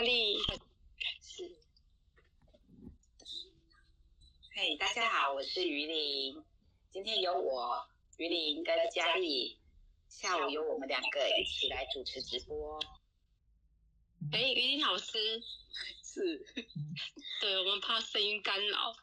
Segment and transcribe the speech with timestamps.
[0.00, 0.38] 压力。
[1.20, 1.58] 是。
[4.54, 6.42] 嘿，大家好，我是于林。
[6.90, 9.58] 今天由我于林跟佳丽，
[10.08, 12.80] 下午由我们两个一起来主持直播。
[14.32, 15.42] 哎，于林老师，
[16.02, 16.46] 是。
[17.42, 18.94] 对，我们怕声音干扰。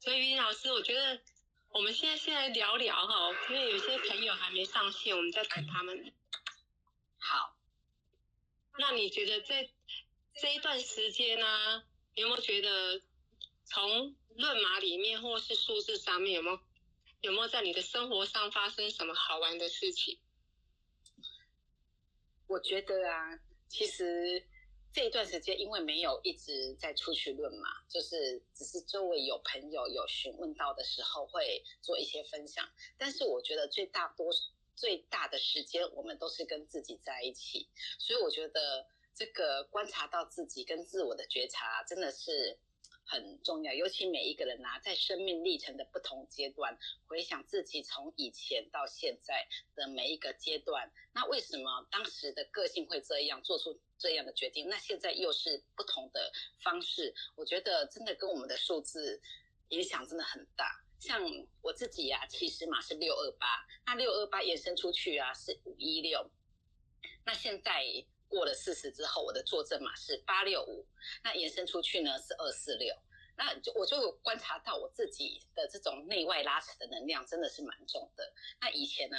[0.00, 1.22] 所以于林老师，我觉得
[1.68, 6.12] 我们现在先来聊聊哈，因为有些朋友还没上线，我们在等他们。
[8.78, 9.68] 那你觉得在
[10.40, 11.84] 这一段时间呢？
[12.14, 13.02] 有没有觉得
[13.66, 16.58] 从论码里面或是数字上面有没有
[17.20, 20.18] 有没有在你的生活上发生什么好玩的事情？
[22.46, 24.46] 我觉得啊，其实
[24.94, 32.66] 这一段时间因为没有一直在出去论码，就是只是周围有朋友有询问到的时候会做一些分享。
[32.96, 34.40] 但是我觉得最大多数
[34.76, 38.86] 最大的时间我们都是跟自己在一起，所以我觉得。
[39.18, 42.58] 这个观察到自己跟自我的觉察真的是
[43.02, 54.68] 很重要，尤其每一个人啊，在生命历程的不同阶段，回想自己从以前到现在的每一个阶段，那为什么当时的个性会这样做出这样的决定？
[54.68, 56.30] 那现在又是不同的
[56.62, 59.22] 方式，我觉得真的跟我们的数字
[59.70, 60.84] 影响真的很大。
[60.98, 61.22] 像
[61.62, 63.46] 我自己呀，其实嘛是六二八，
[63.86, 66.30] 那六二八延伸出去啊是五一六，
[67.24, 67.84] 那现在。
[68.28, 70.84] 过了四十之后，我的坐证码是八六五，
[71.22, 72.92] 那延伸出去呢是二四六，
[73.36, 78.34] 那就我就观察到我自己的这种内外拉扯的能量真的是蛮重的。
[78.60, 79.16] 那以前呢，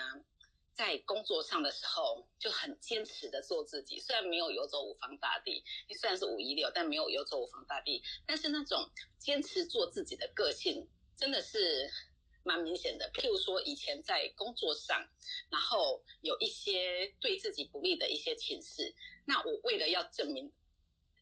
[0.76, 5.64] 在工作上的时候就很坚持的做自己，虽然没有游走五方大地，
[5.98, 10.86] 虽然是五一六，但没有游走五方大地，但是那种坚持做自己的个性
[11.18, 11.92] 真的是。
[12.44, 15.06] 蛮明显的，譬如说以前在工作上，
[15.50, 20.50] 然后有一些对自己不利的一些情势，那我为了要证明，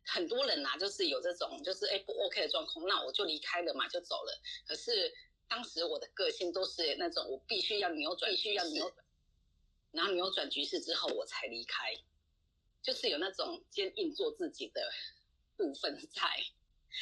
[0.05, 4.39] 很多人呐，就是有这种就是哎不 OK 的状况，那我就离开了嘛，就走了。
[4.67, 5.11] 可是
[5.47, 9.03] 当时我的个性都是那种，我必须要扭转，必须要扭转，
[9.93, 11.95] 然后扭转局势之后我才离开，
[12.83, 14.91] 就是有那种坚硬做自己的
[15.57, 16.29] 部分在。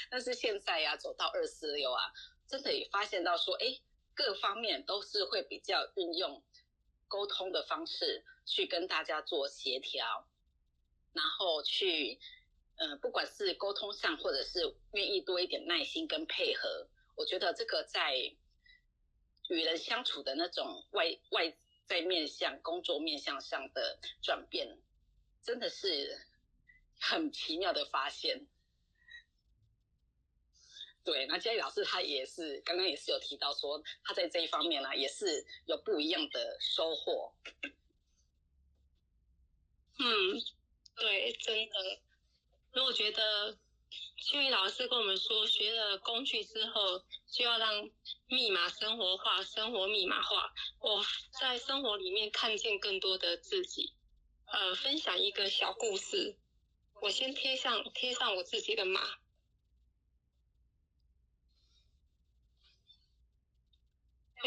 [0.10, 2.02] 但是现在呀，走到二四六啊，
[2.48, 3.80] 真的也发现到说，哎。
[4.16, 6.44] 各方面都是会比较运用
[7.08, 10.28] 沟通的方式去跟大家做协调，
[11.14, 12.20] 然后去，
[12.76, 18.16] 呃，不管是沟通上，或者是愿意多一点耐心跟配合，我觉得这个在
[19.50, 24.78] 与人相处的那种外外在面向、工作面向上的转变，
[25.42, 26.22] 真的是
[27.00, 28.46] 很奇妙的发现。
[31.04, 37.34] 对，那佳丽老师他也是刚刚也是有提到说，他在这一方面呢也是有不一样的收获。
[40.00, 40.42] 嗯，
[40.96, 42.00] 对，真的。
[42.74, 43.58] 那我觉得
[44.18, 47.90] 青云老师跟我们说，学了工具之后，就要让
[48.28, 50.54] 密码生活化，生活密码化。
[50.80, 51.06] 我
[51.40, 53.94] 在生活里面看见更多的自己。
[54.46, 56.38] 呃，分享一个小故事，
[57.02, 59.02] 我先贴上贴上我自己的码。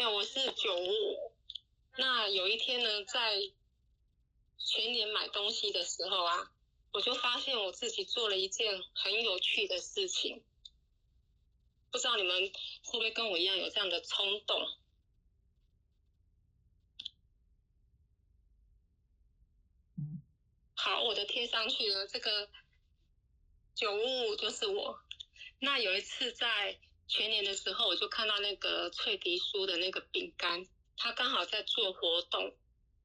[0.03, 1.33] 有，我是九五。
[1.97, 3.33] 那有一天呢，在
[4.59, 6.51] 全年买东西的时候啊，
[6.93, 10.43] 我就发现我自己做了一件很有趣的事情。
[11.89, 12.51] 不知道你们
[12.83, 14.67] 会不会跟我一样有这样的冲动？
[20.75, 22.47] 好，我的贴上去了，这个
[23.73, 25.01] 九五五就是我。
[25.57, 26.79] 那有一次在。
[27.07, 32.53] 全年的时候，我就看到那个脆皮酥的那个饼干，它刚好在做活动，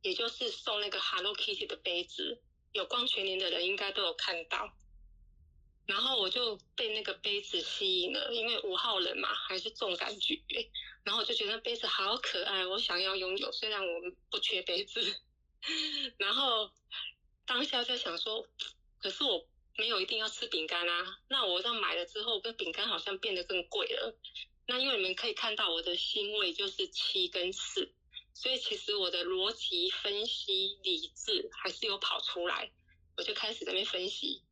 [0.03, 2.43] 也就是送那个 Hello Kitty 的杯子。
[2.73, 4.73] 有光全年的人应该都有看到。
[5.87, 10.41] 然后我就被那个杯子吸引了，因为五号人嘛，还是重感觉。
[11.05, 13.53] 然后我就觉得杯子好可爱，我想要拥有。
[13.53, 15.01] 虽然我们不缺杯子，
[16.19, 16.71] 然后
[17.47, 18.47] 当下在想说，
[18.99, 19.47] 可是我。
[19.77, 24.15] 没有一定要吃饼干啊，那我这买了之后，跟饼干好像变得更贵了。
[24.67, 27.93] 那因为你们可以看到我的星位就是七跟四，
[28.35, 32.71] 所以其实我的逻辑分析、理智还是有跑出来，
[33.17, 34.43] 我就开始在那分析。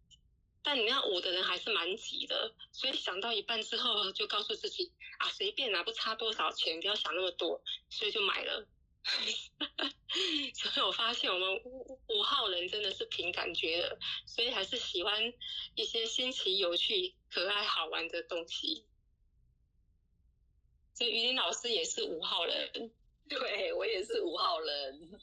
[0.63, 8.67] 但你那五的人还是蛮急的，所以想到一半之后，就告诉自己啊，随便拿不差多少钱，不要想那么多，所以就买了。
[10.55, 15.33] 所以我发现我们五五号人真的是凭感觉的，所以还是喜欢
[15.75, 18.85] 一些新奇、有趣、可爱、好玩的东西。
[20.95, 22.93] 所以于林老师也是五号人，
[23.29, 25.19] 对我也是五号人，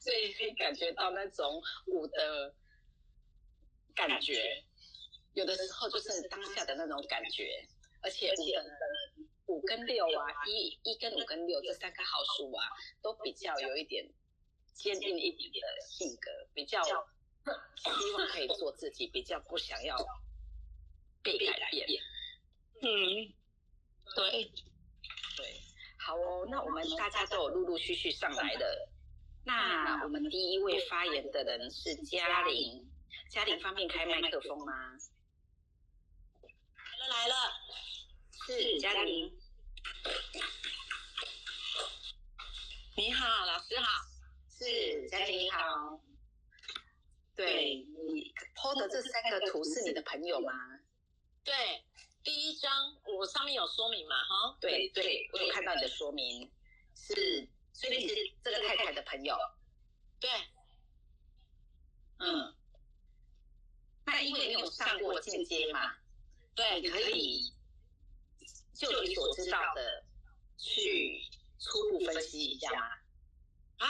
[0.00, 2.54] 所以可以感觉到那种五的
[3.94, 4.64] 感觉，
[5.34, 7.68] 有的时候就是当下的那种感觉，
[8.02, 8.78] 而且五的人
[9.52, 12.64] 五跟六啊，一一跟五跟六这三个号数啊，
[13.02, 14.10] 都比较有一点
[14.72, 19.96] 坚定一点的性格，比较希望可以做自己，比较不想要
[21.22, 21.86] 被改变。
[22.80, 23.32] 嗯，
[24.16, 24.50] 对，
[25.36, 25.60] 对，
[25.98, 28.88] 好哦，那我们大家都有陆陆续续上来的，
[29.44, 32.90] 那我们第一位发言的人是嘉玲，
[33.30, 34.72] 嘉玲方便开麦克风吗？
[36.42, 37.34] 来了来了，
[38.46, 39.32] 是嘉玲，
[42.96, 44.06] 你好，老师好，
[44.50, 46.00] 是嘉玲你好，
[47.34, 47.86] 对。
[48.08, 50.52] 你 PO 的这三个图是你的朋友吗？
[51.44, 51.84] 对，
[52.22, 56.50] 第一张我上面有说明嘛，哈，对对，我有看到你的说明，
[56.94, 58.14] 是，所以你是
[58.44, 59.36] 这个太太的朋友，
[60.20, 60.30] 对，
[62.18, 62.54] 嗯，
[64.04, 65.96] 那因为你有上过进阶嘛，
[66.54, 67.52] 对，可以
[68.86, 70.04] 就你所知道的
[70.58, 71.22] 去
[71.58, 72.86] 初步分析一下吗？
[73.78, 73.88] 啊，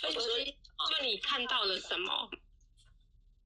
[0.00, 0.18] 分析，
[0.88, 2.30] 就你看到了什么？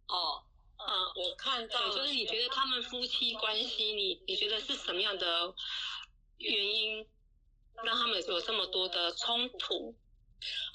[0.08, 0.44] 哦，
[0.78, 5.54] 呃，我看到，就是你觉得他们夫妻关系，你你觉得是什么样的
[6.38, 7.06] 原因
[7.82, 9.96] 让他们有这么多的冲突？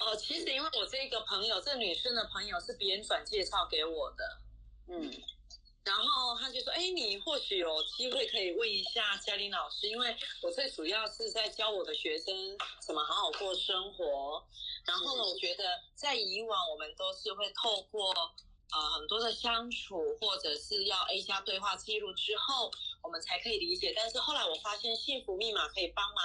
[0.00, 4.40] 哦，其实因为我这个朋友，这女生的朋友是别人转介绍给我的，
[4.88, 5.10] 嗯
[5.90, 14.40] 然后他就说：“哎，你或许有机会可以问一下嘉玲老师，因为我最主要是在教我的学生怎么好好过生活。
[14.86, 15.64] 然后呢，我觉得
[15.96, 18.14] 在以往我们都是会透过
[18.72, 22.70] 呃很多的相处，或者是要 A 加对话记录之后，
[23.02, 23.92] 我们才可以理解。
[23.96, 26.24] 但是后来我发现幸福密码可以帮忙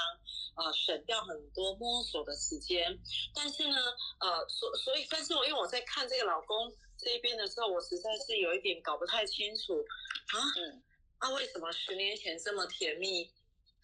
[0.67, 3.01] 呃省掉很多摸索的时间。
[3.33, 3.77] 但是呢，
[4.19, 9.85] 呃，所所以，但是我因为我在看这个老公。”这一边的时候，我实在是有一点搞不太清楚
[10.33, 10.83] 啊，嗯
[11.17, 13.31] 啊，为什么十年前这么甜蜜，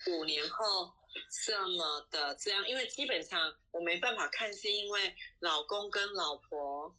[0.07, 0.91] 五年后
[1.45, 2.67] 这么的这样？
[2.67, 6.95] 因为基本上我没办法看，是因为老公跟老婆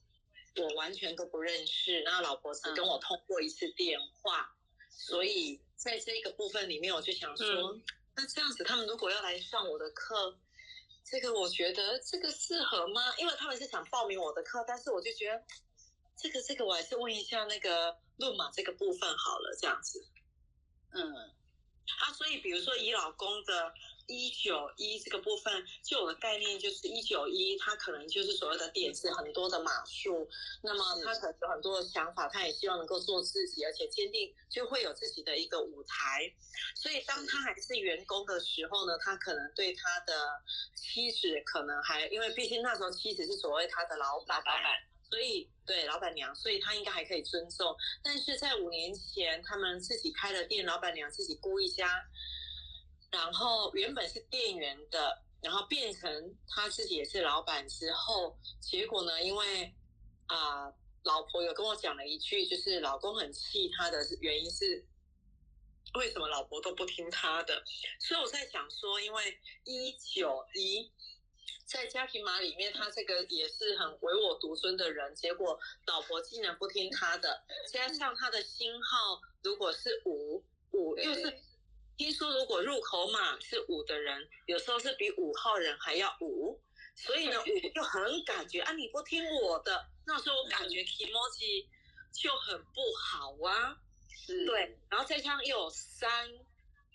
[0.56, 4.55] 我完全都不认识，那老婆只跟我通过一次电话，
[4.91, 7.79] 所以在这个部分里面，我就想说，
[8.15, 10.38] 那这样子他们如果要来上我的课。
[11.05, 13.03] 这个我觉得这个适合吗？
[13.19, 15.43] 因为他们是想报名我的课，但是我就觉得。
[16.22, 20.06] 这个这个我还是问一下那个论码这个部分好了，这样子。
[20.92, 21.14] 嗯，
[21.98, 23.74] 啊，所以比如说以老公的
[24.06, 30.28] 一九一这个部分，就有的概念就是一九一，他可能就是所谓的点子很多的码数，
[30.62, 36.32] 那么他可能有很多的想法，他也希望能够做自己，而且坚定就会有自己的一个舞台。
[36.76, 40.42] 所以当他还是员工的时候呢，他可能对他的
[40.76, 44.54] 妻子可能还，因为毕竟那时候妻子是所谓他的老老板。
[45.12, 47.76] 所以对老板娘，所以他应该还可以尊重。
[48.03, 52.03] 但是在五年前，他们自己开了店，老板娘自己雇一家，
[53.11, 59.75] 然后原本是店员的，然后变成他自己也是老板之后，结果呢，因为
[60.29, 60.73] 啊，
[61.03, 64.82] 老婆有跟我讲了一句，就是老公很气他的原因是，
[65.93, 67.62] 为什么老婆都不听他的？
[68.00, 70.91] 所以我在想说，因为一九一。
[71.72, 81.34] 在家庭码里面，他这个也是很唯我独尊的人，结果老婆竟然不听他的，加上他的星号如果是五五，又是
[81.96, 86.60] 听说如果入口码是五的人，有时候是比五号人还要五，
[86.94, 91.67] 所以呢五就很感觉啊你不听我的，那时候我感觉 emoji
[92.12, 93.79] 就很不好啊，
[94.10, 94.44] 是。
[94.44, 96.31] 对，然后再加上又有三，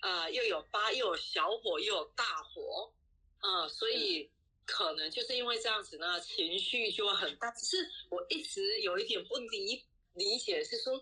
[0.04, 2.94] 呃又有八，又有小火，又有大火，
[3.42, 4.30] 嗯，所以。
[4.68, 7.50] 可能就是因为这样子呢，情绪就会很大。
[7.52, 7.78] 只是
[8.10, 11.02] 我一直有一点不理理解，是说，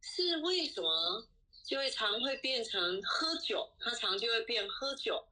[0.00, 1.28] 是为什么
[1.66, 3.70] 就会常会变成喝酒？
[3.78, 5.22] 他常就会变喝酒、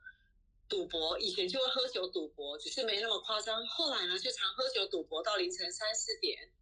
[0.69, 1.19] 赌博。
[1.19, 3.67] 以前就会喝酒赌博，只是没那么夸张。
[3.67, 6.53] 后来呢，就常喝酒赌博到凌晨三四点，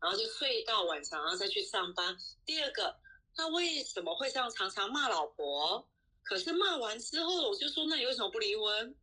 [0.00, 2.18] 然后就睡到晚上，然后再去上班。
[2.44, 2.96] 第二个，
[3.36, 5.88] 他为什么会这样常常骂老婆？
[6.24, 8.96] 可是骂完之后，我就说，那你为什么不离婚？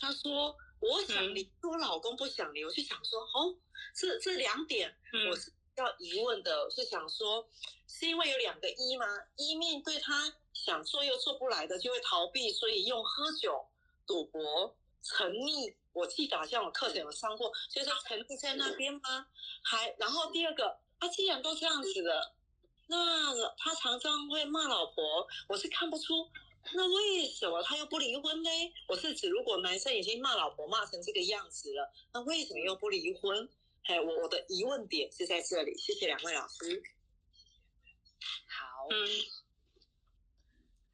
[0.00, 0.56] 他说。
[0.80, 3.54] 我想离，我老公不想离，我就想说，哦，
[3.94, 4.96] 这这两点
[5.30, 7.48] 我是要疑问的，是想说，
[7.86, 9.06] 是因为有两个一吗？
[9.36, 13.66] 一面对他想做又做不来的，就会逃避，所以用喝酒、
[14.06, 15.74] 赌博、沉溺。
[15.92, 19.26] 我记得好像我课程有上过，所以说沉溺在那边吗？
[19.62, 22.34] 还然后第二个，他既然都这样子了，
[22.86, 26.30] 那他常常会骂老婆，我是看不出。
[26.72, 28.50] 那为什么他又不离婚呢？
[28.86, 33.48] 我是指，如果男生已经骂老婆骂成这个样子了，那为什么又不离婚？
[33.84, 36.82] 哎，我我的疑问点是在这里，谢谢两位老师。
[38.46, 39.08] 好，嗯，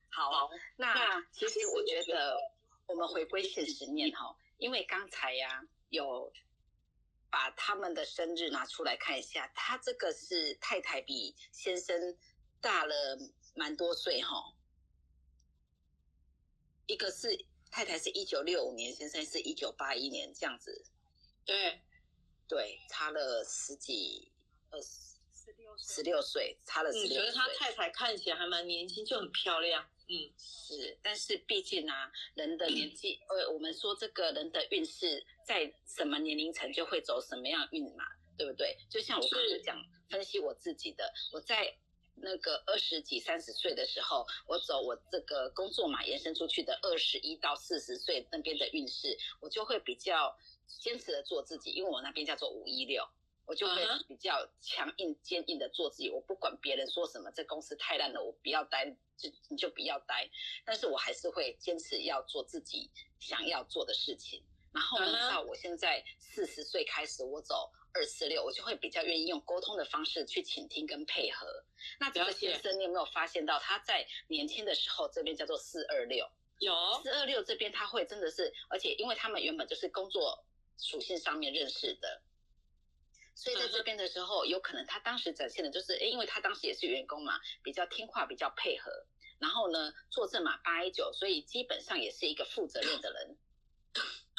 [0.09, 2.39] 好，那其实我觉得
[2.87, 6.33] 我们回归现实面哈，因为刚才呀有
[7.29, 12.17] 把他们的生日拿出来看一下，他这个是太太比先生
[12.61, 13.19] 大了
[13.55, 14.55] 蛮多岁哈，
[16.87, 20.85] 一个是太太是一九六五年，先生是一九八一年这样子，
[21.45, 21.81] 对，
[22.49, 24.33] 对，差了十几
[24.71, 25.07] 二十。
[25.79, 27.17] 十六岁，差了十嗯，六岁。
[27.17, 29.87] 觉得他太太看起来还蛮年轻，就很漂亮。
[30.09, 38.05] 嗯，是，但是毕竟啊，人的年纪，呃，我们说这个人的运势在什么年龄层就会走什么样运嘛，
[38.39, 38.77] 对不对？
[38.89, 39.79] 就像我刚才讲
[40.09, 41.77] 分析我自己的，我在
[42.17, 53.07] 那个二十几、三十岁的时候，我走我这个工作嘛，延伸出去的二十一到四十岁那边的运势，我就会比较坚持的做自己，因为我那边叫做五一六。
[53.49, 53.77] 我就会
[54.09, 58.85] 比较强硬、坚硬的做自己，我不管别人说什么，这公司太烂了，我不要待，
[59.17, 60.29] 就你就不要待。
[60.65, 64.43] 但是我还是会坚持要做自己想要做的事情。
[64.75, 71.65] 然后呢，到我现在四十岁开始，我走二四六，我就会比较愿意用沟通的方式去倾听跟配合。
[71.99, 80.45] 那这个先生，你有没有发现到他在年轻的时候，这边叫做四二六，有，四二六这边他会真的是，而且因为他们原本就是工作
[80.77, 82.21] 属性上面认识的，
[83.35, 88.91] 所以在这边的时候，有可能他当时展现的就是，诶因为他当时也是员工嘛，比较听话，比较配合，
[89.39, 93.37] 然后呢，坐正嘛八一九，所以基本上也是一个负责任的人。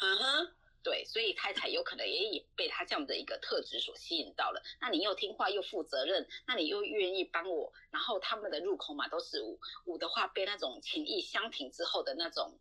[0.00, 4.62] 嗯哼，对，所以太太有可能也也被他这样的一个特质所吸引到了。
[4.80, 12.58] 那你又听话又负责任，那你又愿意帮我，然后他们的入口嘛都是五五的话，被那种情谊相挺之后的那种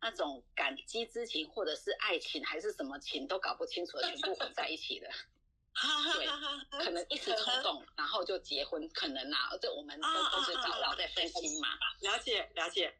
[0.00, 5.08] 那种感激之情，或者是爱情还是什么情都搞不清楚的，全部混在一起的，
[5.74, 11.68] 哈哈哈哈哈，可能一时冲动，然后就结婚，可能啊，这我们都啊都知道，啊啊然后再分析嘛。
[12.00, 12.92] 了解了解，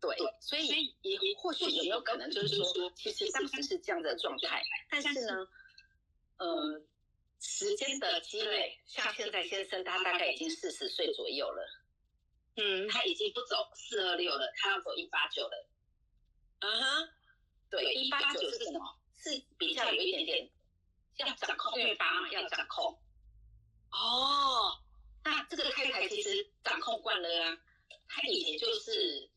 [0.00, 5.48] 对，所以也或许有没有可能就是说，其实当时是这样的状态，但是呢，
[6.36, 6.82] 呃，
[7.40, 11.66] 时间的积累，像现在先生他大概已经四十岁左右了，
[12.56, 15.68] 嗯，他已经不走四二六了，他要走一八九了。
[16.60, 17.08] 嗯哼，
[17.70, 18.98] 对，一八九是什么？
[19.18, 20.50] 是比较有一点点
[21.16, 22.98] 要掌控，因为八嘛要掌控。
[23.90, 24.78] 哦，
[25.24, 27.58] 那这个太太其实掌控惯了啊，
[28.08, 29.28] 她以前就是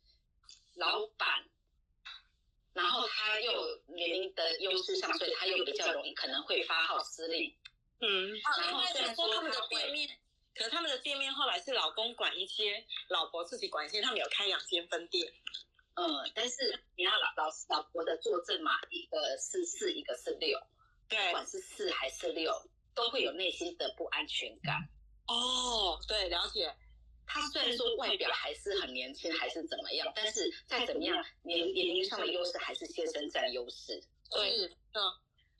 [0.80, 1.46] 老板，
[2.74, 7.56] 然后他又年龄的优势上，所以他又比较容易可能会发号施令。
[8.00, 10.10] 嗯，啊，然后应该是说他们的店面，
[10.56, 15.32] 可是他们的店面后来是老公管一些，老婆自己管一些，他们有开两间分店。
[15.96, 20.58] 嗯，但是你要老老老婆的作证嘛，一个是四，一个是六，
[21.10, 22.54] 不，管是四还是六，
[22.96, 24.90] 都会有内心的不安全感。
[25.28, 26.74] 哦，对，了解。
[27.32, 34.02] 他虽然说外表还是很年轻，还是怎么样，但是再怎么样，年年龄上的优势还是先生占优势。
[34.32, 35.02] 对，嗯，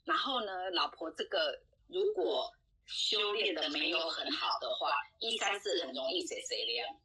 [0.04, 2.52] 然后呢，老婆这个如果
[2.86, 6.96] 修炼的没有很好的话，一三四很容易谁谁凉。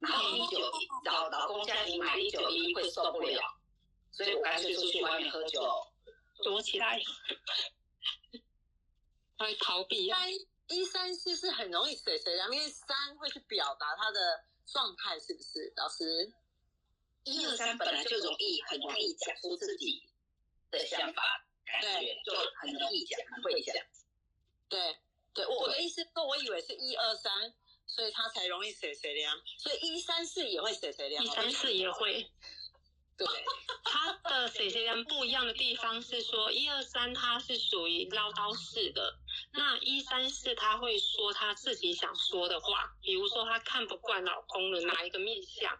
[0.00, 3.40] 然后一九一找老公家庭买一九一会受不了，
[4.10, 5.62] 所以我干脆出去外面喝酒。
[6.42, 7.00] 躲起来，
[9.36, 10.18] 他会逃避啊。
[10.68, 15.72] 三一三四是很容易水水凉，因为三会去表达他的状态，是不是？
[15.76, 16.32] 老师？
[17.24, 20.08] 一二三本来就容易很容易讲出自己
[20.70, 23.74] 的想法，感觉就很容易讲，很会讲。
[24.68, 24.96] 对，
[25.34, 27.54] 对，我我的意思说，我以为是一二三，
[27.86, 31.24] 所以他才容易水水凉，所以一三四也会水水凉。
[31.24, 32.30] 一三四也会，
[33.18, 33.26] 对，
[33.82, 39.18] 他的水水凉不一样的地方是说，一二三他是属于唠叨式的，
[39.52, 45.76] 那一三四他会说他自己想说的话，比如说他看不惯老公的哪一个面相，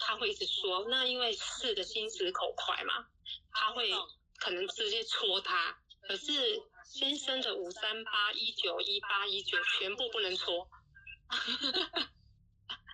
[0.00, 0.84] 他会一直说。
[0.90, 3.06] 那因为四的心直口快嘛，
[3.52, 3.92] 他会
[4.38, 5.78] 可能直接戳他。
[6.08, 10.68] 可是先生的五三八一九一八一九全部不能戳，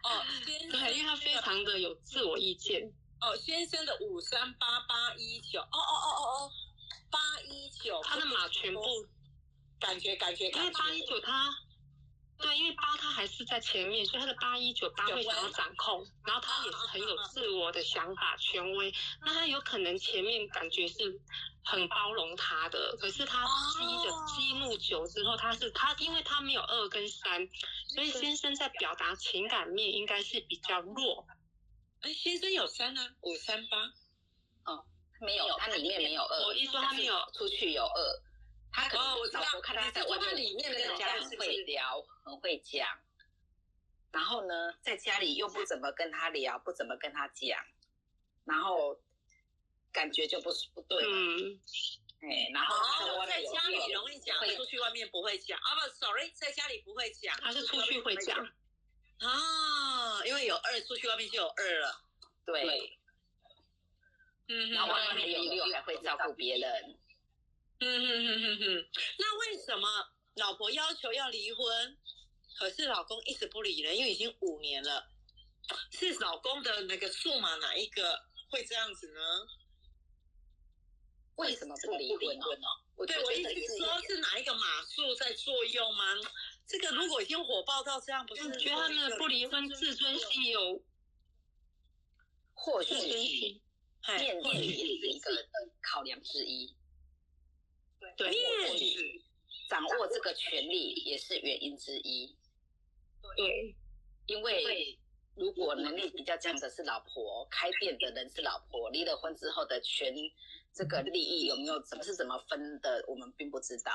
[0.02, 2.92] 哦， 先对，因为他非常的有自我意见。
[3.20, 6.50] 哦，先生的五三八八一九，哦哦哦哦哦，
[7.10, 8.80] 八一九，他的码全部，
[9.80, 11.50] 感觉感觉，因为八一九他，
[12.38, 18.92] 对，因为八他还是在前面，所以他的八一九八会想要掌控，然后他也是很有自我的想法、权威。
[19.22, 21.18] 那他有可能前面感觉是
[21.64, 27.48] 很包容他的，可是他积的激怒久之后，他是他，因为他没有二跟三，
[27.94, 31.26] 所以先生在表达情感面应该是比较弱。
[32.02, 33.76] 哎，先生有三啊，五三八，
[34.64, 34.84] 哦
[35.20, 36.46] 没有，它里面没有二。
[36.46, 38.22] 我一说他没有出去有二，
[38.70, 42.86] 他可能哦我知道老婆看他在外面里面的跟家人事情会聊，很会讲，
[44.12, 47.58] 然后呢，在家里又不怎么跟他聊，不怎么跟他讲，
[48.44, 49.00] 然后
[49.90, 51.60] 感觉就不是不对，嗯，
[52.20, 55.74] 哎，然后在家里容易讲，会出去外面不会讲啊？
[55.74, 58.46] 不，sorry，在家里不会讲，他是出去会讲，
[59.18, 62.02] 啊，因为有二，出去外面就有二了。
[62.44, 62.98] 对，
[64.48, 66.98] 嗯然后外面有六还会照顾别人，
[67.80, 71.98] 嗯哼哼哼哼，那为什么老婆要求要离婚，
[72.58, 73.94] 可是老公一直不离呢？
[73.94, 75.10] 因为已经五年了，
[75.90, 79.20] 是老公的那个数码哪一个会这样子呢？
[81.36, 82.46] 为什么不离婚呢？
[82.96, 86.14] 我对我意思觉得是是说，是哪一个码数在作用吗？
[86.66, 90.82] 这个如果已经火爆到这样，不是我觉得他们不离婚自尊心有
[92.54, 92.94] 或许
[94.06, 95.30] 面子也是一个
[95.82, 96.74] 考量之一，
[98.16, 98.84] 对，面子，
[99.68, 102.36] 掌握这个权利也是原因之一。
[103.36, 103.76] 对，
[104.26, 104.98] 因为
[105.34, 110.14] 如果能力比较强的是老婆，开店的人是老婆，离了婚之后的权
[110.72, 113.92] 这个利益有没有怎么是怎么分的，我们并不知道。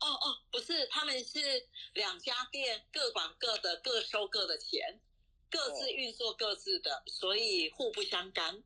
[0.00, 5.00] 哦哦，不是，他们是两家店各管各的，各收各的钱，
[5.50, 8.62] 各自运作各自的，所以互不相干。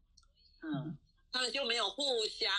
[0.63, 0.99] 嗯，
[1.33, 2.51] 他们就没有互相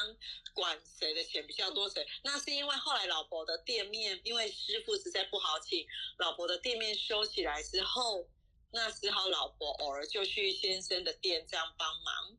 [0.53, 2.05] 管谁的钱比较多谁。
[2.23, 5.87] 那是因为后来老婆的店面，因为师傅实在不好请，
[6.17, 8.27] 老婆的店面收起来之后，
[8.71, 12.37] 那只好老婆偶尔就去先生的店这样帮忙。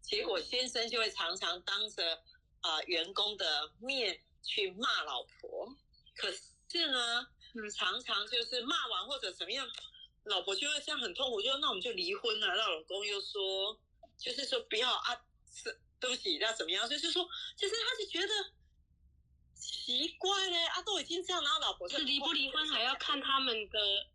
[0.00, 2.22] 结果先生就会常常当着
[2.60, 5.74] 啊、呃员工的面去骂老婆，
[6.16, 6.30] 可
[6.68, 9.68] 是呢，嗯常常就是骂完或者怎么样，
[10.24, 12.46] 老婆就会这样很痛苦，就说那我们就离婚了。
[12.48, 13.78] 那老公又说，
[14.18, 15.14] 就是说不要啊，
[15.52, 16.88] 是对不起，那怎么样？
[16.88, 18.52] 就是说，就是他就觉得
[19.54, 24.06] 奇怪嘞，啊，都已经这样，然后老婆是离不离婚还要看他们的。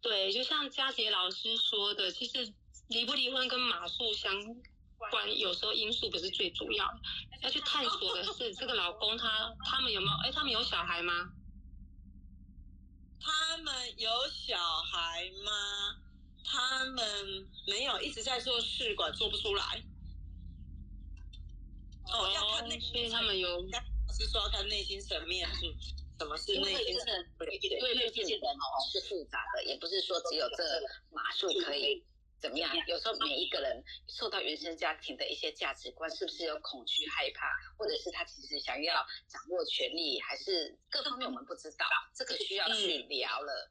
[0.00, 2.52] 对，就像佳杰老师说的，其实
[2.88, 4.32] 离不离婚跟马术相
[5.10, 7.00] 关，有时候因素不是最主要的，
[7.42, 10.12] 要去探索的是 这个老公他他们有没有？
[10.24, 11.32] 哎，他们有小孩吗？
[13.20, 15.98] 他们有小孩吗？
[16.44, 19.84] 他们没有，一直在做试管，做不出来。
[22.12, 23.62] 哦，要看内所以他们有
[24.12, 25.72] 是说要看内心层面，嗯，
[26.18, 27.62] 什么是因为内心真的层面？
[27.62, 30.64] 因为毕竟人哦是复杂的，也不是说只有这
[31.10, 32.04] 码数可以
[32.42, 32.68] 怎么样。
[32.88, 37.46] 有时候每一个人受到原生家庭的一些价值观，是不是有恐惧、害怕，
[37.78, 38.94] 或者是他其实想要
[39.28, 43.70] 掌握权力，还是各方面我们不知道，这个需要去聊了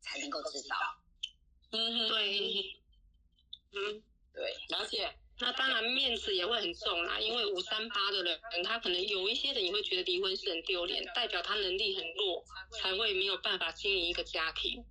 [0.00, 0.76] 才能够知道。
[1.72, 2.38] 嗯哼，对，
[3.72, 4.02] 嗯。
[4.34, 5.12] 对，了解。
[5.40, 14.84] 那当然面子也会很重啦，因为五三八的人，他可能有一些人也会觉得离婚是很丢脸，代表他能力很弱，才会没有办法经营一个家庭。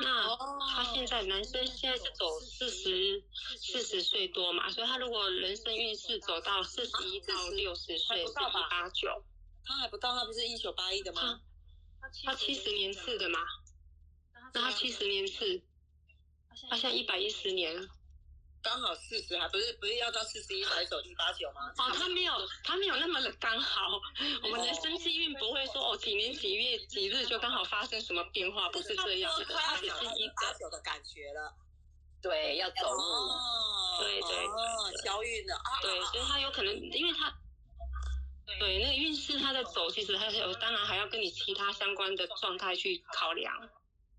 [0.00, 3.22] 那哦他现在男生现在是走四十
[3.56, 9.24] 四十岁多嘛，所以他如果人生运势走到四十一到六十岁，是一八九，
[9.64, 11.40] 他还不到，他不是一九八一的吗？
[12.24, 13.38] 他七十年次的嘛，
[14.52, 15.62] 那他七十年次，
[16.68, 17.88] 他现在一百一十年了。
[18.64, 21.70] 刚好四十，还不是不是要到四十一才走一八九吗？
[21.76, 22.32] 哦，他没有，
[22.64, 24.00] 他没有那么的刚好。
[24.42, 29.44] 我们的生气运不会说哦，几年几月几日就刚好发生什么变化，不是这样的。
[29.44, 31.54] 快要它只是一八九的感觉了。
[32.22, 33.02] 对，要走路。
[33.02, 37.30] 哦，对对哦，交运的啊，对，所以他有可能，因为他
[38.46, 43.68] 对那个运势他在走，其实还有，当然还要跟你其他相关的状态去考量。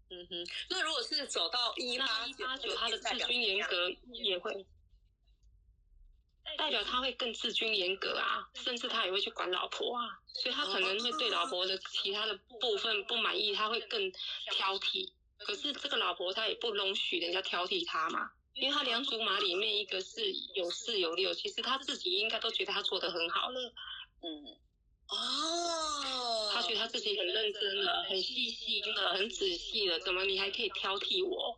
[0.10, 4.66] 嗯哼，那如果是走到一那八一八九他的自尊严格也会。
[6.58, 14.12] 代表他会更自尊严格啊，甚至他也会去管老婆啊，所以他可能会对老婆的其他的部分不满意，他会更
[14.52, 15.12] 挑剔。
[15.40, 23.74] 可是这个老婆她也不容许人家挑剔她嘛，因为他两组马里面一个是有四有六，其实他自己应该都觉得他做的很好了，
[24.22, 24.58] 嗯，
[25.08, 31.58] 哦，他觉得他自己很认真了，很细心了，很仔细了，怎么你还可以挑剔我？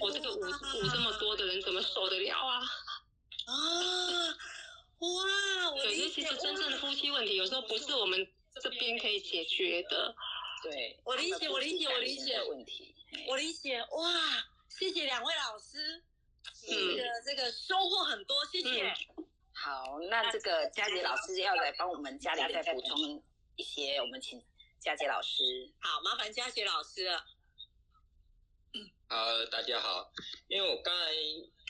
[0.00, 2.60] 我这个五五这么多的人怎么受得了啊？
[3.46, 4.36] 啊，
[4.98, 8.28] 哇，我对，理解其实真正的夫妻问题，有时候不是我们
[8.60, 10.14] 这边可以解决的。
[10.62, 12.94] 对，我理解我理解我理解问题。
[13.28, 14.12] 我理解，哇，
[14.68, 16.02] 谢谢两位老师，
[16.68, 18.92] 嗯这个这个收获很多，谢谢。
[19.60, 22.96] 好，那这个佳杰老师要来帮我们家里再补充
[23.56, 24.40] 一些，我们请
[24.78, 25.42] 佳杰老师。
[25.80, 27.24] 好，麻烦佳杰老师了。
[29.08, 30.12] 好，大家好。
[30.46, 31.12] 因为我刚才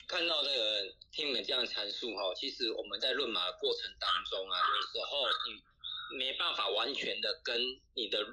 [0.07, 7.59] 看到这个听你们这样阐述哈，其实我们在论马的过程当中啊，有时候你没办法完全的跟
[7.95, 8.23] 你的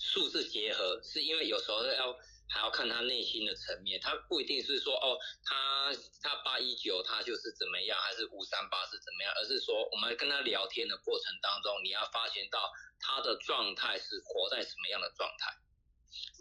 [0.00, 2.18] 数字结合，是因为有时候要。
[2.52, 15.56] 还要看他内心的层面，他不一定是说哦，他他八一九他就是怎么样，还是五三八是怎么样，而是说我们跟他聊天的过程当中，你要发现到他的状态是活在什么样的状态，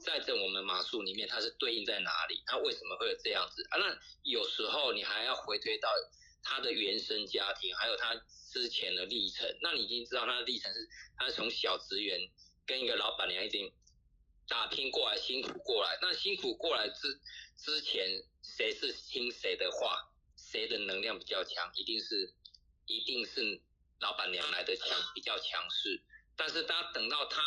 [0.04, 3.80] 在这我们马术里面，它是对应在哪里，他为什么会有这样子啊？
[3.80, 5.90] 那有时候你还要回推到
[6.44, 8.14] 他的原生家庭，还有他
[8.52, 12.20] 之前的历程，那你已经知道他的历程是，他从小职员
[12.66, 13.72] 跟一个老板娘已经。
[14.52, 15.98] 打拼过来，辛苦过来。
[16.02, 17.22] 那辛苦过来之
[17.58, 18.06] 之前，
[18.44, 22.34] 谁是听谁的话，谁的能量比较强，一定是
[22.86, 23.62] 一定是
[24.02, 26.04] 老板娘来的强，比较强势。
[26.36, 27.42] 但是，他等到他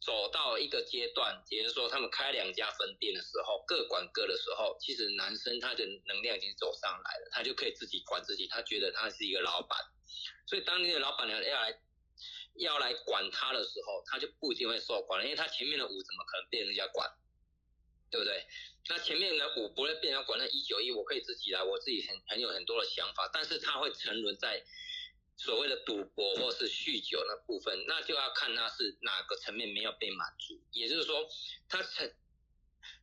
[0.00, 9.78] 走到一个阶段，也就是说，他们开两家分店的时候，各管各的时候，其实男生他的能量已经走上来了，他就可以自己管自己，他觉得他是一个老板。
[10.46, 11.78] 所以，当你的老板娘要来。
[12.60, 17.10] 要来管他的时候，他就不一定会受管，因为他前面的五怎么可能被人家管，
[18.10, 18.46] 对不对？
[18.88, 24.64] 那前面的五不会被人家管，那一九一我可以自己来，我自己很很有很多的想法，但是他会沉沦在
[25.36, 31.26] 所谓的赌博或是酗酒那部分，那就要看他是哪个层面没有被满足，也就是说，
[31.68, 32.12] 他成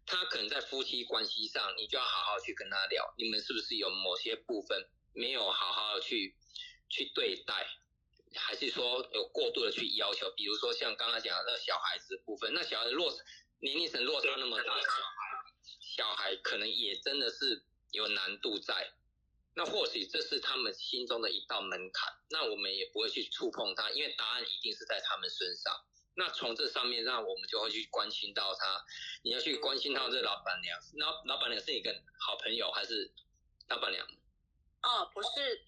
[0.06, 6.36] 他可能在夫妻关系上，你就要好好去跟他聊，你们是不是有某些部分没有好好去
[6.89, 7.67] 去对待？
[8.38, 13.12] 还是说有过度的去要求，比如说像刚刚讲的那小孩子部分，那小孩落
[13.60, 14.73] 年龄层落差那么大，
[15.80, 18.93] 小孩可能也真的是有难度在。
[19.56, 25.73] 那或许这是他们心中的一道门槛，那我们也不会去触碰他，因为答案一定是在他们身上。
[26.13, 28.86] 那从这上面，那我们就会去关心到他，
[29.23, 33.12] 你要去关心到这老板娘，老老板娘是你个好朋友还是
[33.69, 34.06] 老板娘？
[34.84, 35.62] 哦，不是。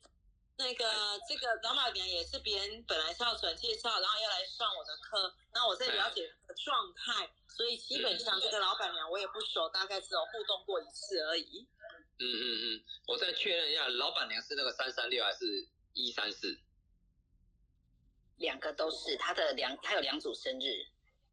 [0.59, 0.85] 那个
[1.25, 6.29] 这个老板娘也是别人本来是要转介绍，然后要来上我的课，那我在了解
[6.65, 11.65] 状态，所以基本上这个老板娘我也不熟，大概只有互动过一次而已。
[12.19, 16.59] 嗯嗯嗯，我再确认一下，老板娘是那个三三六还是一三四？
[18.35, 20.85] 两个都是，他的两他有两组生日。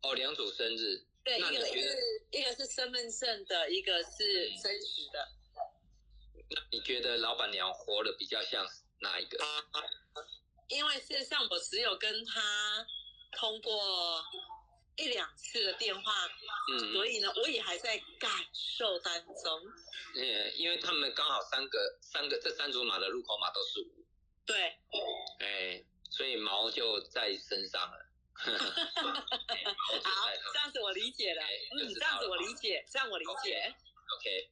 [0.03, 1.05] 哦，两组生日。
[1.25, 5.29] 对，一个是一个是身份证的，一个是真实的。
[6.49, 8.65] 那你觉得老板娘活的比较像？
[9.01, 9.39] 哪一个？
[10.69, 12.87] 因为事实上我只有跟他
[13.33, 14.25] 通过
[14.97, 16.29] 一两次的电话，
[16.73, 19.63] 嗯，所以呢，我也还在感受当中。
[20.17, 24.05] 嗯，因为他们刚好三个三个这三组马的入口码都是五。
[24.45, 24.77] 对。
[25.41, 28.07] 哎，所以毛就在身上了。
[28.37, 31.43] 好，这样子我理解了。
[31.43, 33.75] 嗯，这样子我理解，这样我理解。
[34.17, 34.51] OK。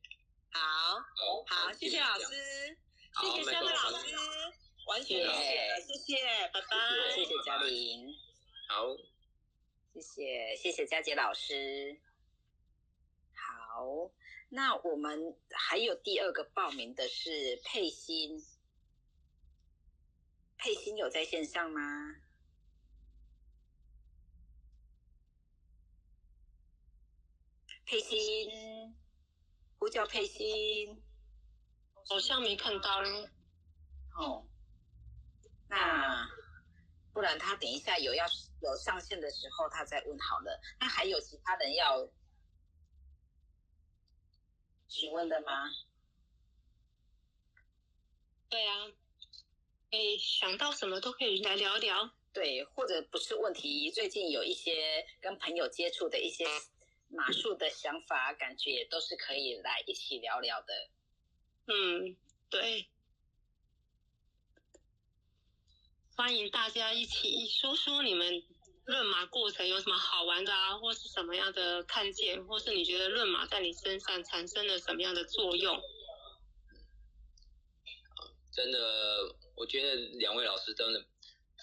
[0.53, 1.05] 好，
[1.49, 2.79] 好，谢谢老师。
[3.21, 4.17] 谢谢三位老师，
[4.87, 7.15] 完全理解了，谢谢，拜拜。
[7.15, 8.13] 谢谢嘉玲，
[8.69, 8.97] 好，
[9.93, 12.01] 谢谢谢谢佳杰老师。
[13.35, 14.11] 好，
[14.49, 18.45] 那我们还有第二个报名的是佩欣，
[20.59, 22.17] 佩欣有在线上吗？
[27.87, 28.97] 佩欣，
[29.79, 31.04] 呼叫佩欣。
[32.09, 33.29] 好像没看到嘞。
[34.17, 34.47] 哦，
[35.69, 36.29] 那
[37.13, 38.25] 不然他等一下有要
[38.63, 40.61] 有上线的时候，他再问好了。
[40.81, 42.09] 那还有其他人要
[44.89, 45.69] 询问的吗？
[48.49, 48.87] 对啊，
[49.91, 52.11] 可以想到什么都可以来聊聊。
[52.33, 56.45] 对，或者不是问题，最近有一些跟朋友接触的一些
[57.09, 60.91] 马术的想法、感觉，都是可以来一起聊聊的。
[61.67, 62.15] 嗯，
[62.51, 62.87] 对，
[66.15, 68.45] 欢迎大家一起说说你们
[68.85, 75.81] 论马过程有什么好玩的啊，或是什么样的看见，或是你觉得论马在你身上产生了什么样的作用？
[78.53, 81.03] 真的，我觉得两位老师真的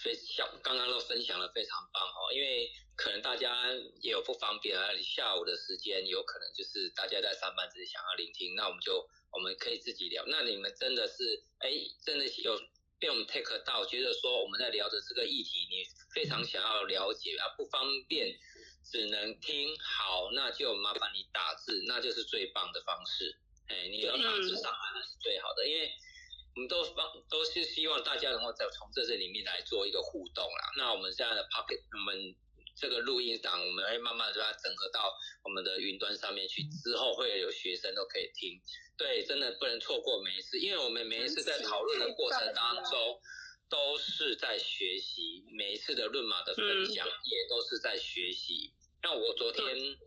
[0.04, 9.08] 非常刚刚都分享的非常棒哦，因为可能大家也有不方便啊，下午的时间有可能就是大家在上班，只是想要聆听，那我们就。
[9.32, 10.24] 我们可以自己聊。
[10.28, 11.72] 那你们真的是，哎，
[12.06, 12.60] 真的有
[13.00, 18.38] 被我们 take 到，觉得说我们在聊的这个议题，你非常想要了解啊，不方便
[18.84, 23.38] 只能听，好，那就麻烦你打字，那就是最棒的方式。
[23.68, 25.92] 哎，你要打字上来那是最好的，因为
[26.56, 30.72] 我们都方都是希望大家能够在从这这里面来做一个互动啦。
[30.78, 32.36] 那我们现在的 pocket，我们。
[32.74, 35.14] 这个录音档，我们会慢慢把它整合到
[35.44, 38.60] 我们的云端上面去，之后会有学生都可以听。
[39.02, 43.20] 对，真的不能错过每一次，因为我们每一次在讨论的过程当中，
[43.70, 48.74] 都是在学习，每一次的论马的分享也都是在学习。
[49.02, 49.98] 那我昨天。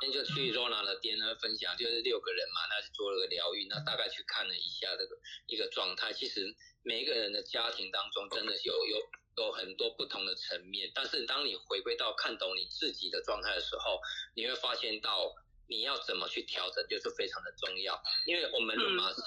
[0.00, 6.12] 天就去 Rona 的店呢分享，就是六个人嘛，那做了个疗愈，那大概去看了一下这个一个状态。
[6.12, 8.98] 其实每一个人的家庭当中，真的有有
[9.36, 10.90] 有很多不同的层面。
[10.92, 14.00] 但是当你回归到看懂你自己的状态的时候，
[14.34, 15.32] 你会发现到
[15.68, 18.00] 你要怎么去调整，就是非常的重要。
[18.26, 19.20] 因为我们罗马是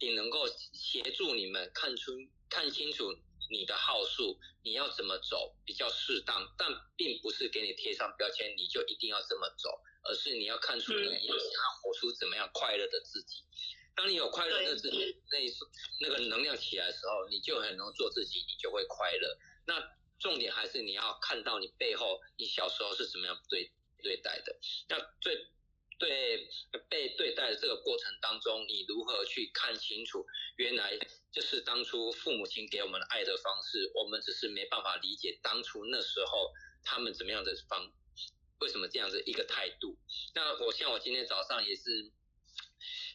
[0.00, 2.12] 你能够协助你们看出
[2.48, 3.12] 看清楚
[3.50, 9.70] 你的号数，你要怎么走比较适当，但并不是给你贴上标签，你就一定要这么走。
[10.04, 13.44] 而是你要看出你要想要活出怎么样快乐的自己。
[13.94, 19.38] 当你有快乐的自己，那那个能量起来的时候，你就很能做自己，你就会快乐。
[19.64, 19.80] 那
[20.18, 23.70] 重点还是你要看到你背后，你小时候是怎么样对
[24.02, 24.58] 对待的。
[24.88, 25.46] 那对
[26.02, 26.48] 对
[26.90, 30.98] 被对待的这个过程当中，你如何去看清楚，原来
[31.30, 36.50] 就是当初父母亲给我们的爱的方式，我们只是没办法理解当初那时候
[36.82, 37.92] 他们怎么样的方。
[38.58, 39.96] 为什么这样子一个态度？
[40.34, 42.12] 那我像我今天早上也是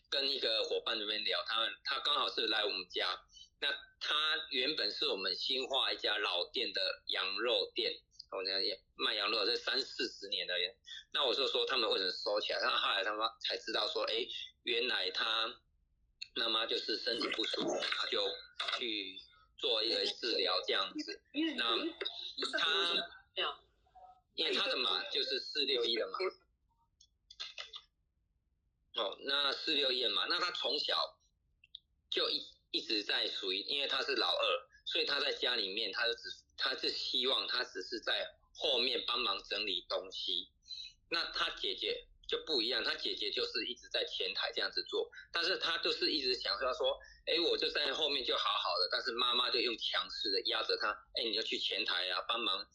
[0.10, 3.20] 跟一个伙伴那边聊，他他刚好是来我们家，
[3.60, 3.70] 那
[4.00, 7.94] 他原本是我们新化一家老店的羊肉店，
[8.32, 8.54] 我讲
[8.96, 10.54] 卖羊肉这三四十年的，
[11.12, 12.60] 那我就说他们为什么收起来？
[12.62, 14.28] 那后后来他妈才知道说，哎，
[14.64, 15.62] 原来他
[16.36, 18.28] 妈妈就是身体不舒服，他就
[18.78, 19.20] 去
[19.58, 21.22] 做一个治疗这样子，
[21.56, 23.06] 那他。
[24.38, 26.20] 因为他的马就是四六一的马，
[29.02, 31.18] 哦，那四六一的马，那他从小
[32.08, 40.50] 就一一直在属于，因为他是老二，所以他在家里面，他就只他是希望他只是在后面帮忙整理东西。
[41.10, 52.68] 那他姐姐就不一样，他姐姐就是一直在前台这样子做，但是他就是一直想说说，哎，我就在后面就好好的，但是妈妈就用强势的压着他，哎，你要去前台啊，帮忙。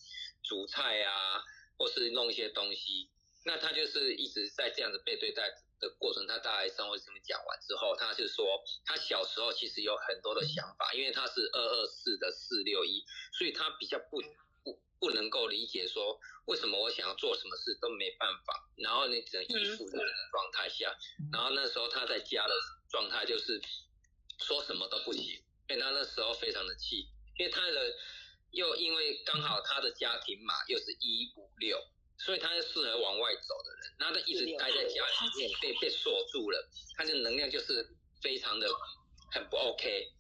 [0.45, 1.41] 煮菜啊，
[1.79, 3.09] 或是弄一些东西，
[3.45, 6.25] 那他就是一直在这样子被对待的过程。
[6.27, 8.47] 他大概上回这么讲完之后，他是说
[8.87, 13.05] 他小时候其实有很多的想法，因为他是二二四的四六一，
[13.37, 14.23] 所以他比较不
[14.63, 20.97] 不不能够理解说为什么我想要做什么事都没办法，然后你只能依附在的状态下，
[21.33, 22.55] 然后那时候他在家的
[22.89, 23.61] 状态就是
[24.39, 27.93] 说什么都不行，所以他那时候非常的气，因为他的。
[28.53, 31.83] 又因为刚好他的家庭嘛又是一五六，
[32.19, 33.95] 所以他是适合往外走的人。
[33.99, 37.89] 那他一直待在家里面，被被锁住了，他的能量就是
[38.21, 38.69] 非常的
[39.33, 40.13] 很不 OK。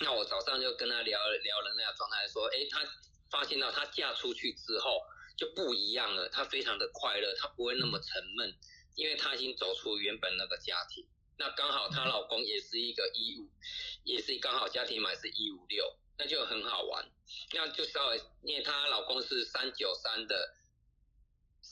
[0.00, 2.82] 那我早上就跟他聊聊了那样状态，说，哎，他
[3.30, 5.00] 发现到他嫁出去之后
[5.36, 8.54] 就不一样了，他非常的快乐，他不会那么沉闷，
[8.94, 11.06] 因为他已经走出原本那个家庭。
[11.38, 13.48] 那刚好她老公也是一个一五，
[14.02, 15.96] 也是刚好家庭码是一五六。
[16.20, 17.08] 那就很好玩，
[17.54, 20.52] 那就稍微，因为她老公是三九三的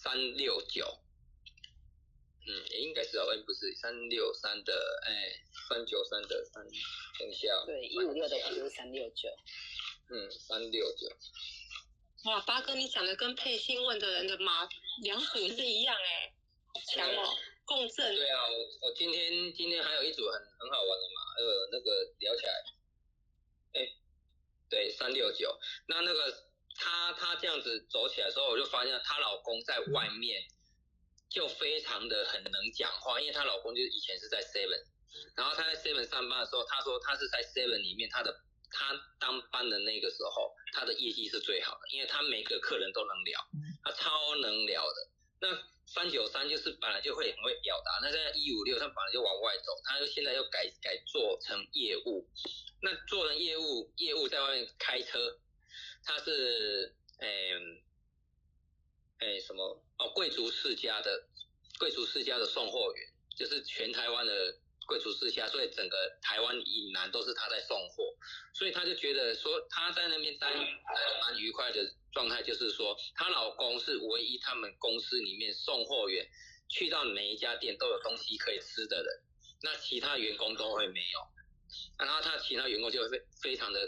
[0.07, 1.01] 三六九，
[2.47, 6.65] 嗯，应该是哦，不是三六三的，哎，三九三的三，
[7.19, 9.29] 等一下，对，一五六的不是三六九，
[10.11, 11.09] 嗯，三六九。
[12.27, 14.69] 哇，八哥，你讲的跟配信问的人的马
[15.03, 16.33] 两组是一样哎，
[16.95, 18.15] 强哦，共振。
[18.15, 22.53] 对啊，我我今天今天还有一组很很好玩的马，呃，那个聊起来，
[23.73, 23.93] 哎。
[24.69, 26.46] 对，三六九，那那个
[26.79, 30.43] 她她这样子走起来的时候，我就发现她老公在外面
[31.29, 34.85] 就非常的很能讲话，因为她老公就是以前是在 Seven，
[35.37, 38.35] 然后她在 Seven 上班的时候，她说她是在 Seven 里面，她的
[38.69, 43.41] 他当班的那个时候，他的业绩是最好的，因为他每个客人都能聊，
[43.85, 45.09] 他超能聊的。
[45.41, 45.49] 那
[45.87, 52.29] 三九三就是本来就会很会表达，那现在一五六他本来就往外走，他又现在又改改做成业务。
[52.83, 55.39] 那做成业务，业务在外面开车，
[56.07, 57.53] 他是诶
[59.19, 60.09] 诶什么哦？
[60.15, 61.27] 贵族世家的
[61.79, 68.15] 贵族世家的送货员，就是全台湾的贵族世家，所以整个台湾以南都是他在送货，
[68.55, 76.27] 所以他就觉得说他在那边待蛮愉快的状态，就是说她老公是唯一他们公司里面送货员
[76.69, 79.23] 去到每一家店都有东西可以吃的人，
[79.63, 81.19] 那其他员工都会没有。
[81.99, 83.81] 然后他其他员工就会非非常的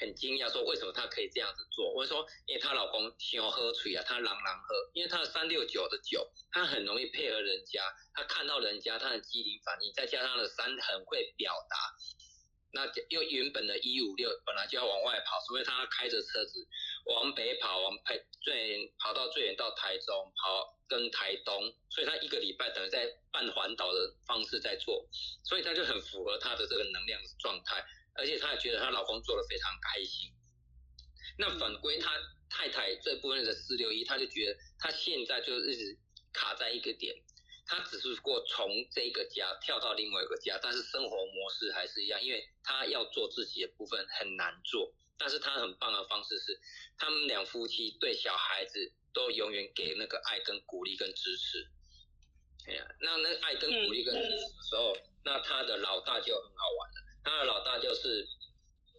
[0.00, 1.92] 很惊讶，说为什么她可以这样子做？
[1.92, 7.84] 我说，因为她老公喜欢喝水啊，他朗朗喝，因为他的三六九的酒，他很容易配合人家，
[8.14, 11.76] 他看到人家他的机灵反应，再加上了三很会表达，
[12.72, 16.66] 那又原本的一五六本来就要往外跑，所以他开着车子
[17.04, 21.60] 往北跑，往北最跑到最远到台中，跑跟台东，
[21.90, 25.06] 所以他一个礼拜等于在半环岛的方式在做，
[25.44, 30.30] 所以他就很符合他的这个能量状态，而且她也觉得她老公做的非常开心。
[31.38, 32.10] 那反归她
[32.48, 35.98] 太太这部分的四六一，她就觉得她现在就一直
[36.32, 37.16] 卡在一个点。
[37.66, 44.92] 她只是过从这个家跳到另外一个家，但是生活模式还是一样，因为她要做自己的部分很难做。
[45.16, 46.58] 但是她很棒的方式是，
[46.98, 51.68] 他们两夫妻对小孩子都永远给那个爱跟鼓励跟支持。
[52.66, 57.09] 哎呀，那那爱跟鼓励跟支持的时候，那他的老大就很好玩了。
[57.24, 58.26] 他的老大就是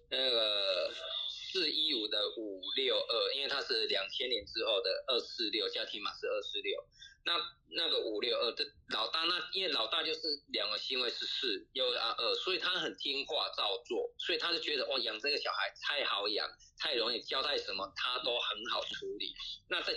[0.09, 0.93] 那个
[1.29, 6.83] 四一五的五六二，因为他是两千年之后的二四六，家庭码是二四六。
[7.23, 7.33] 那
[7.69, 19.35] 那个五六二的老大，那因为老大就是两个星位是四又二二，所以他很听话照做，所以他就觉得哦，养这个小孩太好养，太容易交代什么他都很好处理。
[19.69, 19.93] 那在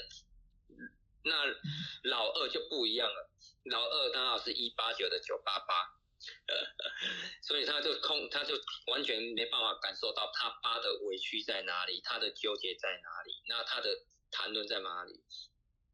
[1.22, 1.46] 那
[2.10, 3.30] 老二就不一样了，
[3.70, 5.74] 老二刚好是一八九的九八八，
[7.42, 8.54] 所以他就空，他就
[8.87, 15.22] 完全没办法感受到他爸的委屈在哪里，他的纠结在哪里，那他的谈论在哪里。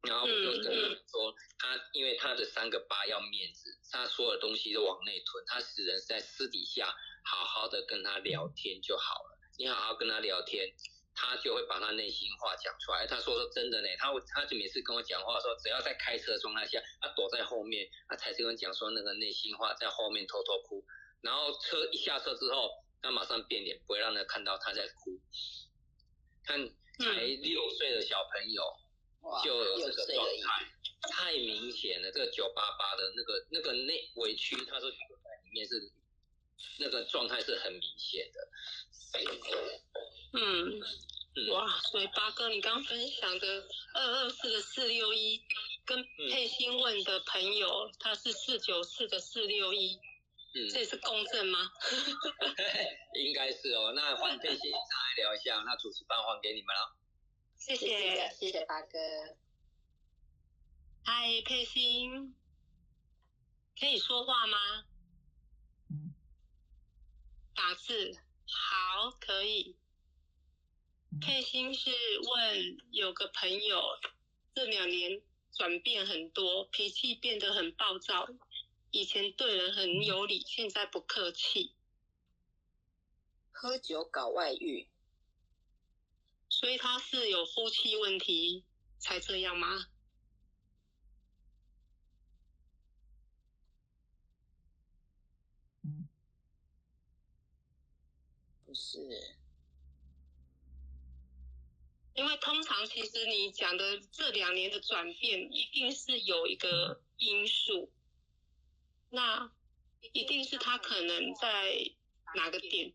[0.03, 0.73] 然后我就跟他
[1.11, 6.87] 说，他因为他的三个爸要面子，他所有东西都往内吞，他只能在私底下
[7.23, 9.39] 好好的跟他聊天就好了。
[9.59, 10.75] 你好好跟他聊天，
[11.21, 13.07] 他就会把他内心话讲出来。
[13.07, 20.83] 他说说真的呢，他他就每次跟我讲话说，只要在开车状态下，他躲在后面，他才跟我讲说那个内心话，在后面偷偷哭。
[21.21, 22.71] 然后车一下车之后，
[23.03, 25.21] 他马上变脸，不会让人看到他在哭。
[26.43, 26.59] 看
[26.99, 28.63] 才六岁的小朋友。
[29.45, 30.65] 就有这个状态
[31.03, 34.97] 太明显了，这个九八八的那个那个内委屈，他说在
[35.45, 35.93] 里面是
[36.79, 38.49] 那个状态是很明显的。
[40.33, 40.81] 嗯，
[41.53, 43.65] 哇，所以八哥，你刚分享的
[43.95, 45.41] 二二四的四六一，
[45.85, 49.97] 跟佩欣问的朋友他是四九四的四六一，
[50.55, 51.71] 嗯，这是共振吗？
[53.15, 56.97] 应该是哦，那换佩欣上来聊一下，那主持棒还给你们了。
[57.57, 58.99] 谢谢，谢谢八哥。
[61.05, 62.35] 嗨，佩欣，
[63.79, 64.59] 可以说话吗？
[67.55, 69.77] 打字，好，可以。
[71.19, 73.83] 佩欣是问有个朋友，
[74.55, 75.21] 这两年
[75.53, 78.29] 转变很多，脾气变得很暴躁，
[78.91, 81.75] 以前对人很有理，现在不客气，
[83.51, 84.89] 喝酒搞外遇。
[86.49, 88.65] 所以他是有夫妻问题
[88.99, 89.87] 才这样吗？
[98.65, 99.40] 不是，
[102.15, 107.91] 因为通常其实你讲的这两年的转变，一定是有一个因素，
[109.11, 109.51] 那
[110.13, 111.93] 一定是他可能在
[112.35, 112.93] 哪个点，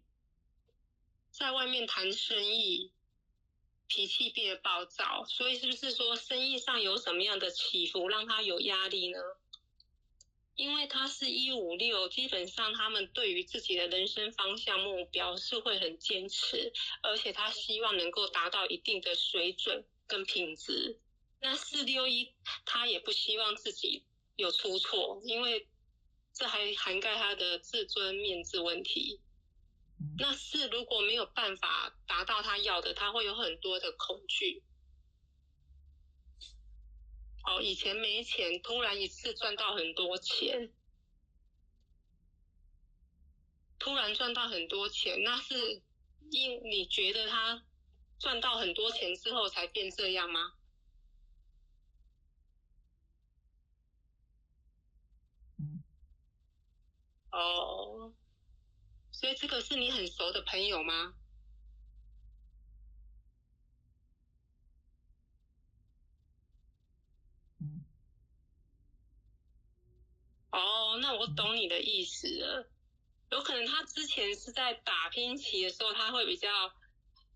[1.31, 2.91] 在外面谈生意。
[3.87, 9.19] 脾气变得暴躁，所以是不是说生意上有什么样的起伏，让他有压力呢？
[10.55, 16.71] 因为他是一五六，基本上他们对于自己的人生方向目标是会很坚持，
[17.03, 20.99] 而且他希望能够达到一定的水准跟品质。
[21.41, 22.33] 那四六一，
[22.65, 25.67] 他也不希望自己有出错，因为
[26.33, 29.19] 这还涵盖他的自尊面子问题。
[30.17, 34.63] 那四如果没有办法达到他要的，他会有很多的恐惧。
[37.45, 40.71] 哦，以前没钱，突然一次赚到很多钱，
[43.77, 45.81] 突然赚到很多钱，那是
[46.31, 47.63] 因你觉得他
[48.19, 50.53] 赚到很多钱之后才变这样吗？
[57.31, 58.13] 哦。
[59.11, 61.13] 所以这个是你很熟的朋友吗？
[70.55, 72.65] 哦，那我懂你的意思了。
[73.31, 76.49] 有可能他之前是在打拼期的时候，他会比较，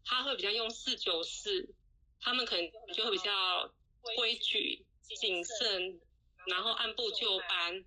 [0.06, 1.76] 他会比较用四九四，
[2.22, 3.74] 他们可能就会比较
[4.16, 4.86] 规矩、
[5.20, 6.00] 谨慎，
[6.48, 7.84] 然后按部就班。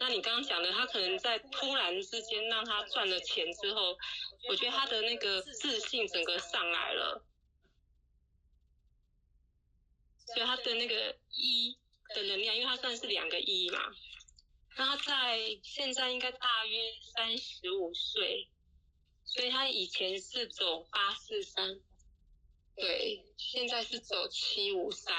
[0.00, 3.98] 那你刚刚讲的，他可能在突然之间让他赚了钱之后，
[4.48, 7.22] 我觉得他的那个自信整个上来了，
[10.28, 11.76] 所以他的那个一
[12.14, 13.92] 的能量，因为他算是两个一嘛，
[14.74, 16.78] 他在现在应该大约
[17.14, 18.48] 三十五岁，
[19.24, 21.80] 所以他以前是走八四三，
[22.74, 25.14] 对，现在是走七五三。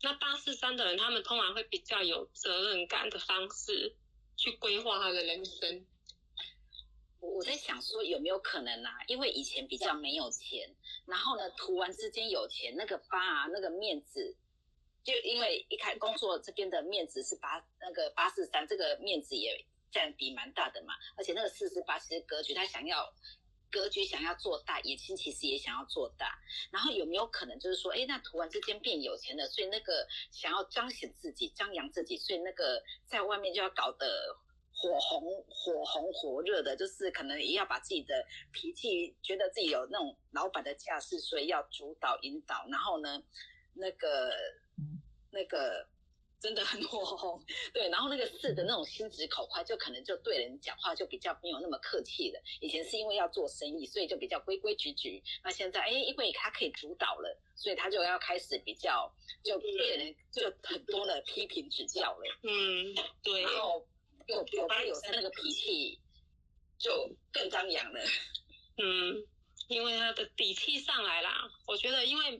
[0.00, 3.96] 那八四三的人，他们通常会比较有责任感的方式
[4.36, 5.84] 去规划他的人生。
[7.20, 8.92] 我在想说有没有可能啊？
[9.08, 10.72] 因为以前比较没有钱，
[11.04, 14.36] 然后呢，突然之间有钱，那个八啊，那个面子，
[15.08, 20.92] 就因为一开工作这边的面子是八那个八四三，这个面子也占比蛮大的嘛。
[21.16, 23.10] 而且那个四四八其实格局他想要
[23.70, 26.38] 格局想要做大，野心其实也想要做大。
[26.70, 34.38] 然后有没有可能就是说，哎，那突然之间变有钱了，所以那个想要彰显自己、张扬自己，所以那个在外面就要搞得。
[34.80, 42.64] 火红火红火热的，就是可能也要把自己的脾气，觉得自己有那种老板的架势，所以要主导引导。
[42.70, 43.20] 然后呢，
[43.74, 44.30] 那个
[45.30, 45.86] 那个
[46.40, 47.88] 真的很火红，对。
[47.88, 52.40] 然后那个四的那种心直口快，就可能就对人讲话就比较没有那么客气了。
[52.60, 55.22] 以前是因为要做生意，所以就比较规规矩矩。
[55.42, 59.12] 那现在哎，因为他可以主导了，所以他就要开始比较
[59.42, 62.38] 就对人就很多的批评指教了。
[62.42, 63.42] 嗯，对。
[63.42, 63.86] 然后。
[64.26, 65.98] 有有八有三那个脾气
[66.78, 68.00] 就更张扬了，
[68.76, 69.26] 嗯，
[69.68, 71.50] 因为他的底气上来啦。
[71.66, 72.38] 我觉得，因为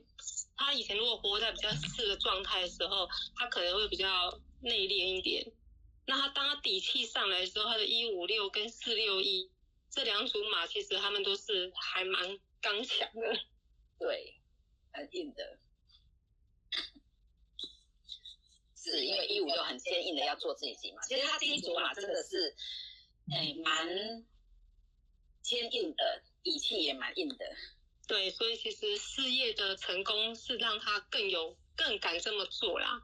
[0.59, 3.07] 他以前如果活在比较四的状态的时候，
[3.37, 5.49] 他可能会比较内敛一点。
[6.05, 9.49] 那他当他底气上来的时候，他的一五六跟四六一
[9.89, 13.39] 这两组马，其实他们都是还蛮刚强的，
[13.97, 14.35] 对，
[14.91, 15.59] 很硬的。
[18.75, 22.55] 是因为一五六很坚硬的要做自己嘛，其实他第一组马真的是，
[23.31, 23.87] 哎，蛮
[25.41, 27.55] 坚硬的，底气也蛮硬的。
[28.09, 33.03] 对，所以其实事业的成功是让他更有更敢这么做啦，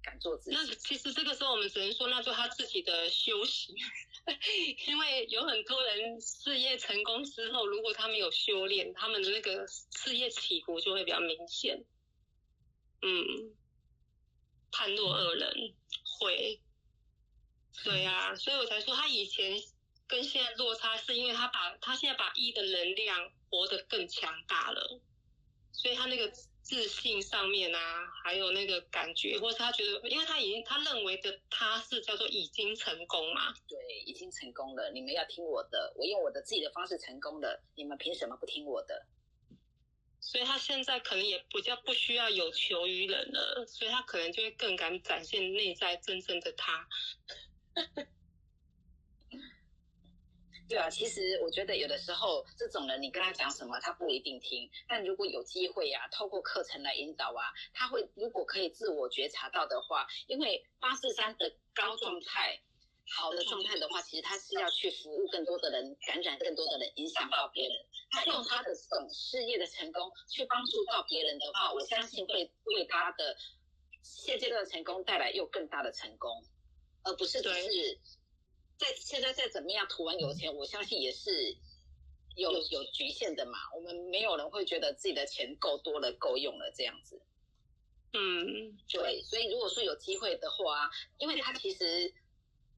[0.00, 0.56] 敢做自己。
[0.56, 3.74] 那其实这个时候我们只能说，那就他自己的修行，
[4.86, 11.84] 因为有很多人事业成功之后，如果他们有修炼，他们的那个事业起伏就会比较明显。
[13.02, 13.54] 嗯。
[14.76, 15.72] 判若二人，
[16.18, 16.60] 会，
[17.84, 19.62] 对呀，所以我才说他以前
[20.08, 25.00] 跟现在落差，是因为他把他现在把一的能量活得更强大了，
[25.70, 26.28] 所以他那个
[26.62, 39.06] 自信上面啊，还有那个感觉，或是他觉得，因为他已经他认为的他是叫做已经成功嘛，对，已经成功了，你们要听我的，我用我的自己的方式成功了，你们凭什么不听我的？
[40.20, 46.88] 所以他现在可能也比较不需要有求于人了，所以他可能就会更敢展现内在真正的他。
[50.68, 54.70] 对啊，其实我觉得有的时候这种人，你跟他讲什么，他不一定听。
[54.88, 62.60] 但如果有机会啊，透过课程来引导啊，他会如果可以自我觉察到的话，因为八四三的高状态。
[63.06, 67.76] 好的状态的话，其实他是要去服务更多的人，感染更多的人，影响到别人。
[68.10, 73.36] 他用他的这种事业的成功去帮助到别人的话，我相信会为他的
[74.02, 76.42] 现阶段的成功带来又更大的成功，
[77.02, 78.00] 而不是只是
[78.78, 81.56] 在现在再怎么样图完有钱，我相信也是
[82.36, 83.58] 有有局限的嘛。
[83.74, 87.20] 我们没有人会觉得自己的钱够多了、够用了这样子。
[88.12, 89.22] 嗯，对。
[89.22, 92.14] 所以如果说有机会的话，因为他其实。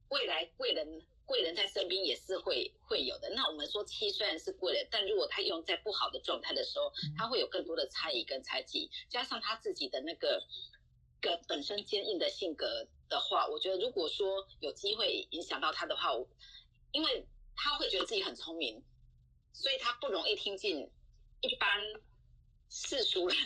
[0.09, 3.29] 未来贵人贵人在身边也是会会有的。
[3.31, 10.41] 那我们说七虽然是贵人，但如果他用在不好的状态的时候，他会有更多的猜疑跟猜忌，加上他自己的那个
[11.19, 16.11] 个本身坚硬的性格的话，我觉得如果说有机会影响到他的话，
[16.91, 18.83] 因为他会觉得自己很聪明，
[19.53, 20.89] 所以他不容易听进
[21.41, 21.81] 一般
[22.69, 23.37] 世俗人。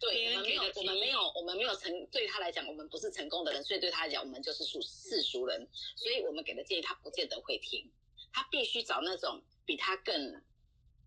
[0.00, 7.88] 对，我们没有，我们没有，我们没有成，对他来讲，我们不是成功的人，所以对他来讲，我们就是属世俗人，所以我们给的建议他不见得会听，
[8.32, 10.42] 他必须找那种比他更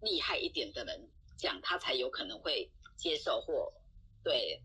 [0.01, 3.73] 厉害一点的人讲，他才有可能会接受或
[4.23, 4.61] 对。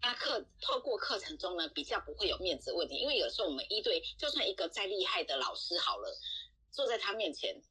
[0.00, 6.16] 那课透过课程中呢，比较不会有面子问题，因为有时候我们一对，就算一个再厉害的老师好了，
[6.70, 7.62] 坐在他面前，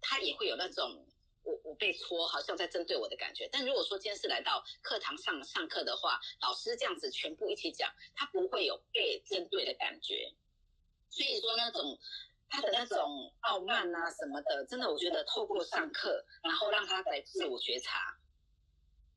[0.00, 1.06] 他也会有那种。
[1.44, 3.48] 我我被戳，好像在针对我的感觉。
[3.50, 10.32] 但如果说今天是来到课堂上上课的话，老师这样子全部一起讲，他不会有被针对的感觉。
[11.10, 11.98] 所以说那种
[12.48, 18.16] 他的那种傲慢啊什么的，真的我觉得透过上课，然后让他来自我觉察，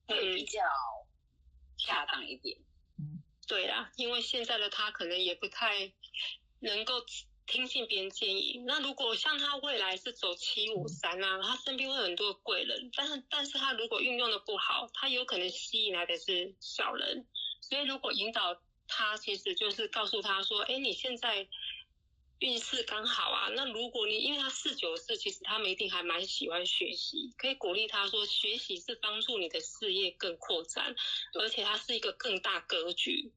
[0.08, 0.64] 会比较
[1.86, 2.58] 恰当一点。
[3.48, 5.92] 对啊，因为现在的他可能也不太
[6.60, 7.06] 能够。
[7.48, 17.28] 听信别人建议，那如果像他未来是走七五三啊，他身边会很多贵人，但是但是他如果运用的不好，他有可能吸引来的是小人，
[17.62, 21.48] 所以如果引导他，其实就是告诉他说，哎，你现在
[22.40, 23.50] 运势刚好啊。
[23.56, 30.96] 那如果你因为他四九四，其实他们一定还蛮喜欢学习，可以鼓励他说，学习是帮助你的事业更扩展，
[31.34, 33.34] 而且它是一个更大格局。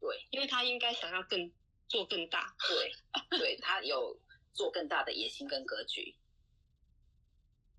[0.00, 1.52] 对，因为他应该想要更
[1.88, 2.54] 做更大。
[2.68, 4.20] 对，对他有
[4.52, 6.14] 做更大的野心跟格局。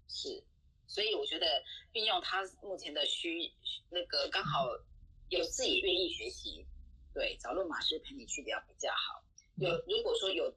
[0.07, 0.43] 是，
[0.87, 1.63] 所以我觉得
[1.93, 3.51] 运用他目前的需
[3.89, 4.67] 那个刚好
[5.29, 6.65] 有自己愿意学习，
[7.13, 9.23] 对，找论马师陪你去聊比较好。
[9.57, 10.55] 有如果说有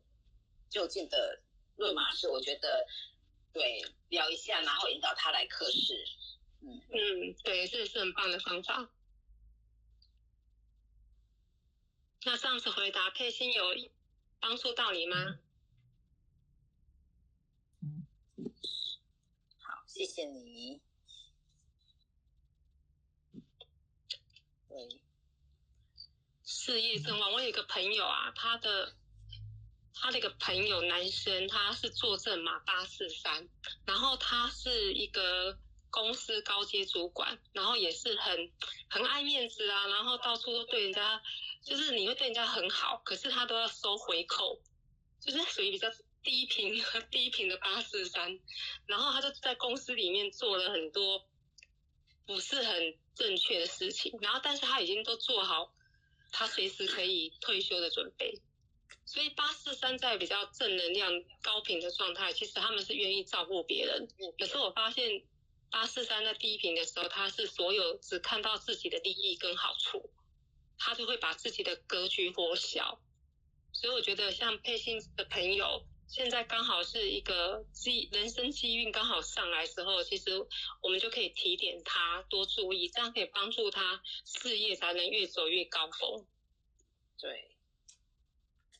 [0.68, 1.42] 就近的
[1.76, 2.86] 论马师，我觉得
[3.52, 6.04] 对聊一下，然后引导他来课室。
[6.62, 8.90] 嗯嗯，对，这是很棒的方法。
[12.24, 13.64] 那上次回答佩欣有
[14.38, 15.38] 帮助到你吗？
[19.56, 20.82] 好谢谢你。
[24.68, 25.00] 对，
[26.60, 27.32] 事业正旺。
[27.32, 28.94] 我有一个朋友啊，他的
[29.94, 33.48] 他的一个朋友男生，他是坐镇马八四三，
[33.86, 35.56] 然后他是一个
[35.90, 38.52] 公司高阶主管，然后也是很
[38.90, 41.22] 很爱面子啊，然后到处都对人家，
[41.64, 44.60] 就是你会对人家很好，可是他都要收回扣，
[45.18, 45.88] 就是属于比较。
[46.22, 48.38] 低频低频的八四三，
[48.84, 51.26] 然后他就在公司里面做了很多
[52.26, 55.72] 不是很正确的事情，然后但是他已经都做好
[56.32, 58.40] 他随时可以退休的准备，
[59.04, 61.10] 所以八四三在比较正能量
[61.42, 64.08] 高频的状态，其实他们是愿意照顾别人。
[64.38, 65.22] 可是我发现
[65.70, 70.10] 八四三在低频的时候，他是所有只看到自己的利益跟好处，
[70.78, 73.00] 他就会把自己的格局缩小。
[73.72, 75.84] 所以我觉得像佩欣的朋友。
[76.10, 80.44] 现在刚好是一个机人生机运刚好上来时候，其实
[80.82, 86.26] 我们就可以提点他多注意，这样可以帮助他事业才能越走越高峰。
[87.16, 87.56] 对，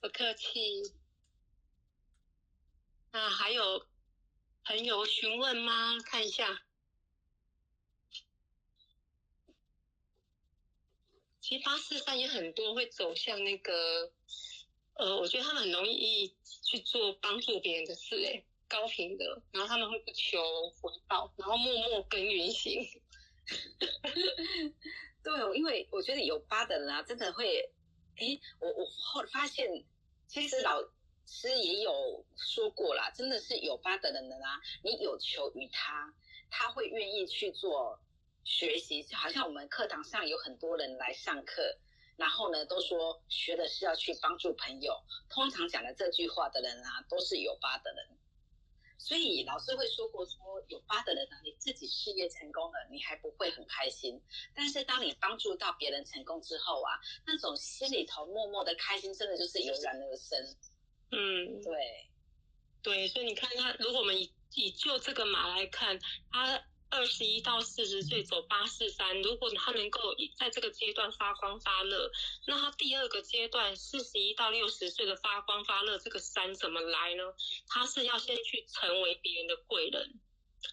[0.01, 0.93] 不客气。
[3.12, 3.87] 那还有
[4.64, 6.01] 朋友询问吗？
[6.05, 6.62] 看一下。
[11.41, 14.12] 其实八四三也很多会走向那个。
[15.01, 22.86] 呃，我觉得他们很容易去做帮助别人的事，哎，高频的，然后他们会不求回报，然后默默耕耘型。
[25.24, 27.70] 对，因为我觉得有八的人啊，真的会，
[28.16, 29.84] 哎，我我后发现，
[30.28, 30.82] 其实老
[31.26, 36.14] 师也有说过啦，真的是有八的人的啦，你有求于他，
[36.51, 37.98] 他会愿意去做
[38.44, 41.78] 学习，就好像我们课堂上有很多人来上课。
[42.20, 44.94] 然后呢，都说学的是要去帮助朋友。
[45.30, 48.18] 通常讲的这句话的人啊，都是有疤的人。
[48.98, 54.22] 所以老师会说过，说有疤的人呢，你自己事业成功了，你还不会很开心。
[54.54, 60.56] 但是当你帮助到别人成功之后啊，那种心里头默默的开心，真的就是油然而生。
[61.12, 62.10] 嗯，对，
[62.82, 63.08] 对。
[63.08, 65.98] 所以你看他，如果我们以以就这个马来看，
[66.30, 66.62] 他。
[66.91, 70.01] 二十一到四十岁走八四三，如果他能够
[70.36, 72.11] 在这个阶段发光发热，
[72.49, 77.22] 那他第二个阶段四十一到六十岁的发光发热，这个三怎么来呢？
[77.68, 80.20] 他是要先去成为别人的贵人。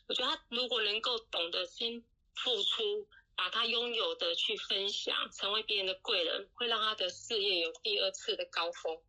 [0.07, 2.03] 我觉得他如果能够懂得先
[2.33, 8.99] 付出，把他拥有的去分享，成为别人的贵人，会让他的事业有第二次的高峰。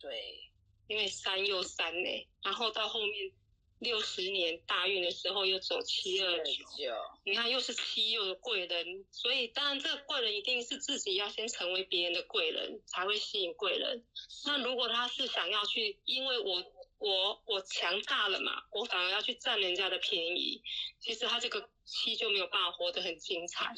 [0.00, 0.50] 对，
[0.88, 3.32] 因为三又三呢，然后到后面。
[3.80, 6.92] 六十年大运的时候又走七二九，
[7.24, 14.04] 你看又是七又是贵人，所以当然这个贵人一定是自己要先成为别人的贵人，才会吸引贵人。
[14.46, 16.64] 那如果他是想要去，因为我
[16.98, 20.60] 我我强大了嘛，我反而要去占人家的便宜，
[20.98, 23.74] 其实他这个七就没有办法活得很精彩。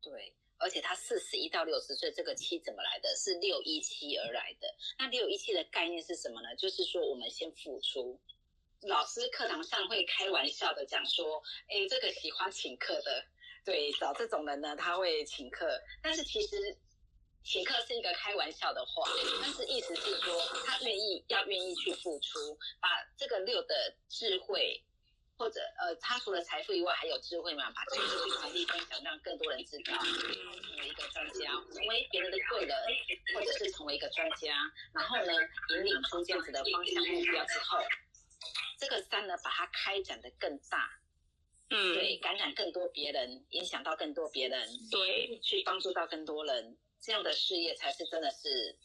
[0.00, 3.16] 对，而且他四十一到六十岁这个七怎么来的？
[3.16, 4.72] 是六一七而来的。
[4.98, 6.54] 那六一七的概念是什么呢？
[6.54, 8.20] 就是说我们先付出。
[8.86, 13.24] 老师课堂上会开玩笑的讲说，哎，这个喜欢请客的，
[13.64, 15.80] 对，找这种人呢，他会请客。
[16.02, 16.56] 但是其实
[17.42, 19.08] 请客是一个开玩笑的话，
[19.40, 24.82] 但是意思是说他愿意要愿意去付出，把这个六的智慧，
[25.38, 32.76] 或者呃，他除了财富以外还有智慧嘛，把这个去传递分享，让更多人知道，成为一个专家，成为别人的贵人，
[33.34, 34.54] 或者是成为一个专家，
[34.92, 35.32] 然后呢，
[35.70, 37.78] 引领出这样子的方向目标之后。
[38.78, 41.00] 这个三呢，把它开展的更大，
[41.70, 48.78] 嗯，对，感染更多别人，影响到更多别人，对，去帮助到更多人，这样的事业才是真的是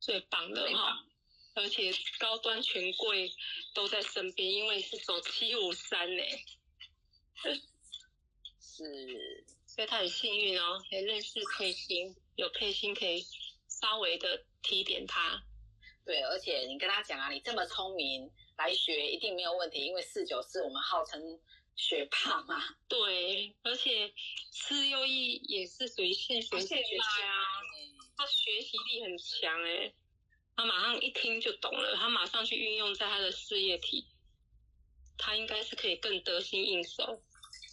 [0.00, 1.04] 最棒的哈。
[1.54, 3.32] 而且高端权贵
[3.72, 6.22] 都在身边，因为是走七五三呢，
[8.60, 13.24] 是，所以他很幸运哦，可以认识佩欣，有佩欣可以
[13.68, 15.42] 稍微的提点他。
[16.06, 21.40] 对，而且你跟他讲啊，你这么聪明，来学一定没有问题，因为四九四我们号称
[21.74, 22.62] 学霸嘛。
[22.86, 24.14] 对，而且
[24.52, 27.42] 四六一也是属于现学现卖啊，
[28.16, 29.92] 他学习力很强哎，
[30.54, 34.06] 他马上一听就懂了，他马上去运用在他的事业体，
[35.18, 37.20] 他应该是可以更得心应手。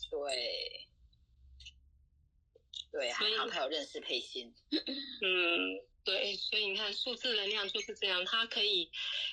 [0.10, 0.88] 对，
[2.92, 4.56] 对，还好他有认识佩欣。
[5.22, 5.93] 嗯。
[6.04, 8.92] 对，所以你看，数字能量就是这样，它可以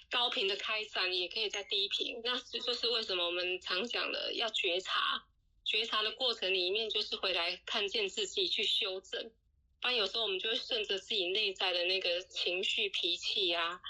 [0.08, 2.20] 高频的开展，也可以在低频。
[2.22, 5.26] 那这就是为什么我们常讲的要觉察，
[5.64, 9.32] 觉察的过程里面就是回来看见自己去修正。
[9.80, 13.80] 不然有时候我们就会顺着自己内在的那个情绪、脾气啊，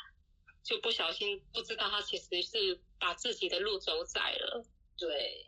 [0.64, 4.64] 就不小心不知道他其实是把自己的路走窄了。
[4.96, 5.46] 对，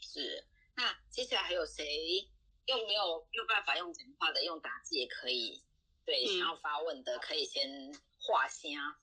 [0.00, 0.44] 是。
[0.76, 2.28] 那接下来还有谁？
[2.66, 5.62] 又没有没有办法用讲话的，用打字也可以。
[6.04, 8.98] 对，想要发问的可以先画虾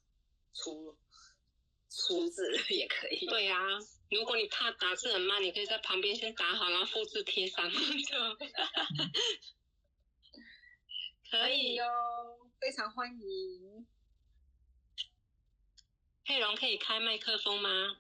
[0.53, 0.97] 出
[1.89, 3.26] 出字 也可以。
[3.28, 3.57] 对呀，
[4.10, 7.80] 如果你怕打字很慢，你可以在旁边先打好，然后复制贴上 就。
[11.32, 11.86] 可以哟，
[12.60, 13.88] 非常欢迎。
[16.26, 17.97] 佩蓉可以开麦克风吗？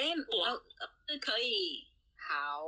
[0.00, 0.64] 哎，我
[1.06, 1.86] 是可以
[2.16, 2.64] 好。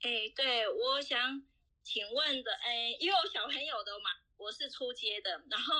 [0.00, 1.46] 哎，对，我想
[1.82, 4.08] 请问的，哎，因为我小朋友的嘛
[4.38, 5.74] 我是出街的，然后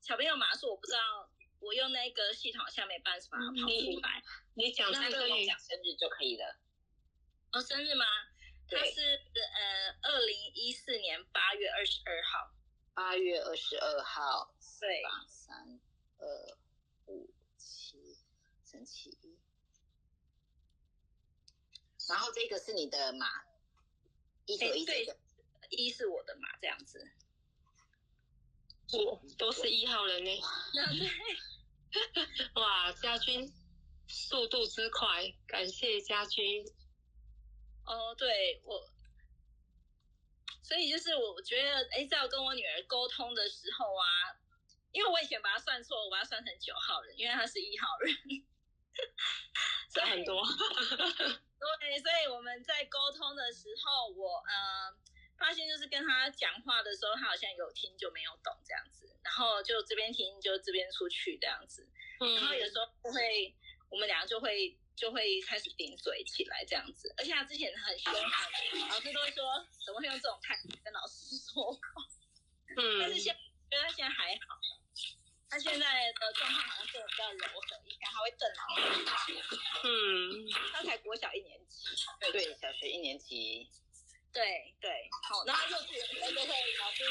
[0.00, 1.28] 小朋友码数我不知道，
[1.60, 4.22] 我用那个系统下没办法跑出来。
[4.54, 6.56] 你讲三个月讲生日就可以了。
[7.52, 8.06] 哦，生日吗？
[8.66, 12.54] 他是呃，二零一四年八月二十二号。
[12.94, 14.54] 八月二十二号。
[14.80, 15.02] 对。
[15.02, 15.78] 八三
[16.16, 16.26] 二
[17.08, 18.16] 五七，
[18.64, 19.18] 神奇。
[22.08, 23.26] 然后这个是你的码，
[24.46, 25.06] 一九一对，
[25.70, 27.10] 一是我的码，这样子。
[28.92, 30.30] 我都是一号人呢。
[32.56, 33.52] 哇，家军
[34.08, 36.64] 速度之快，感谢家军。
[37.86, 38.88] 哦，对我，
[40.62, 44.04] 所以就是我觉得，哎，在我跟我女儿沟通的时候啊，
[44.92, 48.14] 因为我以前把她算错，我把她算成九号人，因为她是一号人，
[49.94, 50.44] 差很多。
[51.80, 54.94] 对，所以我们在沟通的时候，我呃
[55.38, 61.86] 发现就是跟他讲话的时候，他好像有听就没有懂这样子，然后就这边听就这边出去这样子，
[62.18, 63.54] 然后有时候会
[63.90, 71.80] 我们两个就会就会开始顶嘴起来这样子，而且他之前很凶狠，老师都会说怎么会用这种态度跟老师说话，
[72.76, 73.34] 嗯，但是现
[73.70, 74.60] 觉得他现在还好。
[75.54, 75.86] 他现在
[76.18, 79.38] 的状态好像变得比较柔和，以前还会瞪老师。
[79.86, 83.70] 嗯，他才国小一年级，对对，小学一年级。
[84.32, 86.48] 对对，好，然后幼稚园时候就会
[86.80, 87.04] 老师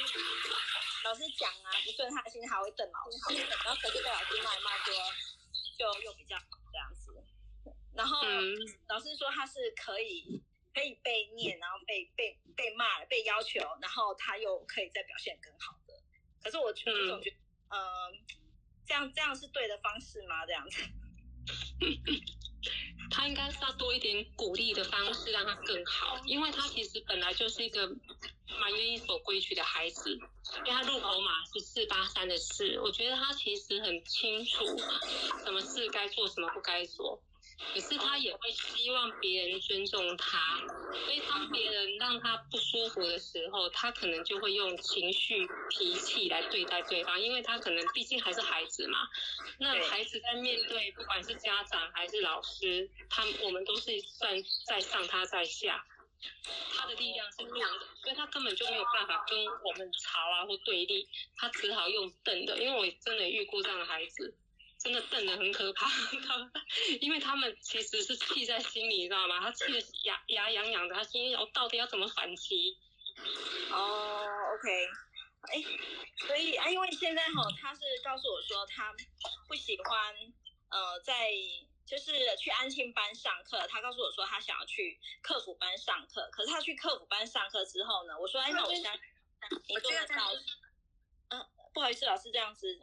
[1.05, 4.93] 老师讲啊不顺他的心，他会瞪老师，然后可是被老师骂一骂说，
[5.79, 7.15] 就又比较好这样子。
[7.95, 8.27] 然后
[8.89, 15.93] 老师说他是可以可以被念，然后被被被骂被要求，然后他又可以再表现更好的。
[16.43, 17.37] 可是我觉得总觉得。
[17.69, 17.77] 嗯，
[18.85, 20.45] 这样这样是对的方式吗？
[20.45, 20.81] 这样子，
[23.11, 26.19] 他应该是要多一点鼓励的方式，让他更好。
[26.25, 27.87] 因为他其实本来就是一个
[28.59, 30.11] 蛮愿意守规矩的孩子，
[30.57, 34.65] 因为他入口码是四八三的四，我觉得他其实很清楚
[35.43, 37.21] 什么事该做，什么不该做。
[37.73, 40.61] 可是他也会希望别人尊重他，
[41.05, 49.07] 所以当别人让他不舒服的时候，他可能就会用情绪、脾气来对待对方，因为他可能毕竟还是孩子嘛。
[49.57, 54.35] 那孩子在面对不管是家长还是老师，他我们都是算
[54.65, 55.83] 在上，他在下，
[56.75, 61.07] 他的力量是弱的，所以他根本就没有办法跟我们吵啊或对立，
[61.37, 62.57] 他只好用瞪的。
[62.59, 64.35] 因为我真的遇过这样的孩子。
[64.83, 65.89] 真的瞪得很可怕，
[66.99, 69.39] 因为他们其实是气在心里，你知道吗？
[69.39, 72.77] 他气得牙牙痒痒的，他心想我到底要怎么反击？
[73.71, 74.87] 哦，OK，
[75.43, 75.63] 哎，
[76.27, 78.93] 所以啊，因为现在哈，他是告诉我说他
[79.47, 80.15] 不喜欢
[80.69, 81.31] 呃在
[81.85, 88.93] 就是去安庆班上课，他告诉我说他想要去客服班上课，可是他去客服班上课之后呢，我说哎，那我想
[89.69, 90.33] 你做得到？
[91.29, 92.81] 嗯，不好意思，老师这样子。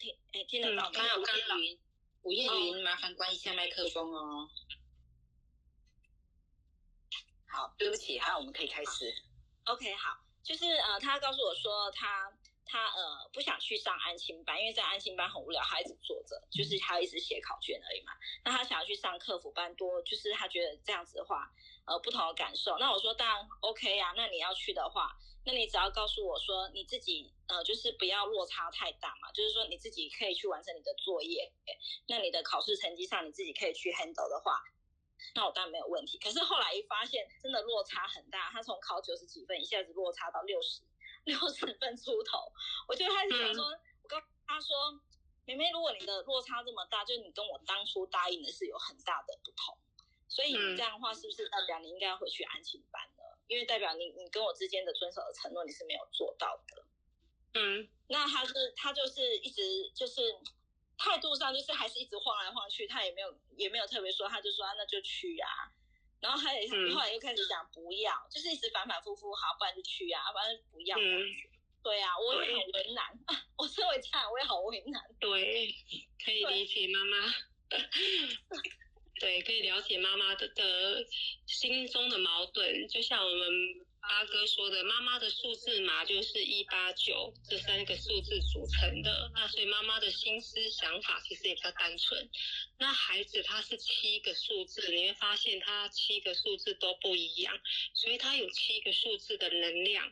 [0.00, 0.90] 听，哎，听得到。
[0.90, 1.78] 刚有干云，
[2.22, 4.48] 吴叶云，麻烦关一下麦克风哦。
[7.46, 9.14] 好，对不起，好，我们可以开始。
[9.64, 12.32] OK，好，就是呃，他告诉我说他
[12.64, 18.12] 他呃不想去上安心班，因为在安心班很无聊，他一直坐着，就是他一直写考卷而已嘛。
[18.44, 21.52] 那他想要去上客服班，多就是他觉得这样子的话，
[21.84, 22.78] 呃，不同的感受。
[22.78, 25.14] 那我说当然 OK 呀，那你要去的话，
[25.44, 31.52] 那你只要告诉我说你自己呃，就是不要落差太大嘛，就是说你自己可以去完成你的作业，
[32.06, 34.62] 那你的考试成绩上你自己可以去 handle 的话，
[35.34, 36.18] 那我当然没有问题。
[36.18, 40.82] 可是后来一发现真的落差很大，他从考九十几分一下子落差到六十。
[41.24, 42.50] 六十分出头，
[42.88, 43.62] 我就开始想说，
[44.02, 44.98] 我跟他说，
[45.44, 49.76] 妹妹，如果你的落差这么大，就是你跟我当初答应的是有很大的不同，
[50.28, 53.19] 所以你这样的话，是不是代表你应该要回去安亲班呢？
[53.50, 56.84] 因为代表你你跟我之间的遵守的承诺你是没有做到的。
[57.54, 60.22] 嗯，那他是他就是一直就是
[60.96, 65.46] 态度上就是还是一直晃来晃去，他也没有也没有特别说，他就说那就去呀。
[66.20, 70.96] 然后他也后来又开始讲不要，就是一直反反复复，好，不然就去啊，反正不要。
[71.82, 73.18] 对啊，我也很为难，
[73.58, 75.02] 我身为家长我也好为难。
[75.18, 75.74] 对，
[76.24, 77.34] 可以理解妈妈。
[79.20, 81.06] 对，可以了解妈妈的的
[81.46, 83.46] 心中的矛盾，就像我们。
[84.02, 89.30] 阿哥说的，妈妈的数字嘛就是一八九这三个数字组成的。
[89.34, 92.30] 那所以妈妈的心思想法其实也比较单纯。
[92.78, 97.60] 那孩子他是七个数字，你会发现他七个数字都不一样，
[97.92, 100.10] 所以他有七个数字的能量。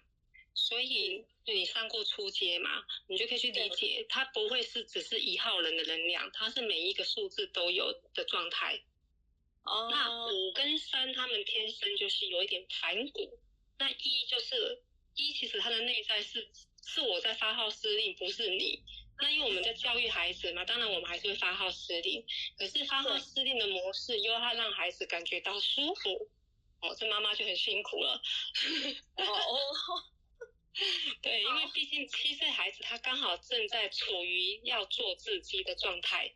[0.53, 8.79] 所以你上过初阶嘛，你就可以去理解，他不会是只是一号人的能量，他是每一个数字都有的状态。
[9.69, 9.89] 哦。
[9.91, 13.39] 那五跟三他们天生就是有一点盘古。
[13.79, 14.83] 那一就是
[15.15, 16.51] 一，其实他的内在是
[16.85, 18.83] 是我在发号施令，不是你。
[19.21, 22.25] 那因为我们在教育孩子嘛，当然我们还是会发号施令，
[22.57, 26.31] 可是发号施令的模式又要让孩子感觉到舒服，
[26.81, 28.21] 哦，这妈妈就很辛苦了。
[29.17, 29.59] 哦哦，
[31.23, 36.33] 对，因为毕竟七岁孩子他刚好正在处于要做自己的状态，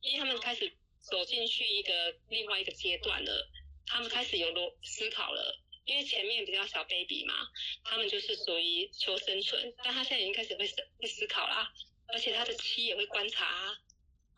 [0.00, 0.72] 因为他们开始
[1.02, 3.48] 走进去一个另外一个阶段了，
[3.86, 5.58] 他们开始有逻思考了。
[5.84, 7.34] 因为前面比较小 baby 嘛，
[7.82, 11.72] 他们就是属于求生存，但他现在已经开始会思会思考啦，
[12.06, 13.76] 而且他的七也会观察，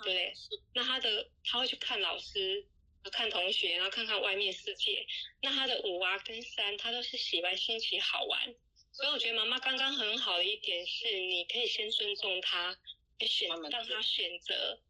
[0.02, 0.32] 对，
[0.74, 2.66] 那他的他会去看老师，
[3.12, 5.06] 看同学，然后看看外面世界。
[5.42, 8.54] 那他的五啊跟三，他都是喜欢新奇好玩，
[8.92, 12.74] 所以我觉得妈妈刚刚很好的一点是，你可以先尊重他，
[13.20, 14.80] 选让他选择。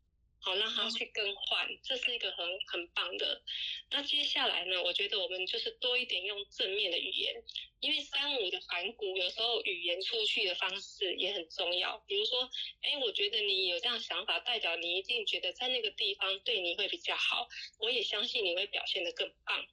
[0.44, 3.42] 好，让他去更换，这是一个很很棒的。
[3.90, 4.82] 那接下来呢？
[4.82, 7.42] 我觉得我们就是多一点用正面的语言，
[7.80, 11.96] 因为三五的反骨，有时候语言出去的方式也很重要。
[12.06, 12.50] 比如说，
[12.82, 17.48] 哎，我觉得你有这样想法，代表你一定觉得在那个地方对你会比较好。
[17.78, 19.66] 我也相信你会表现得更棒。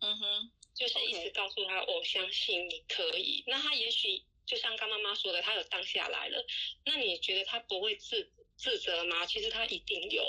[0.00, 3.44] 嗯哼，就是一直告诉他，我相信你可以。
[3.46, 6.44] 那他也许就像刚妈妈说的，他有当下来了。
[6.84, 8.28] 那你觉得他不会自？
[8.62, 9.26] 自责吗？
[9.26, 10.22] 其实他一定有。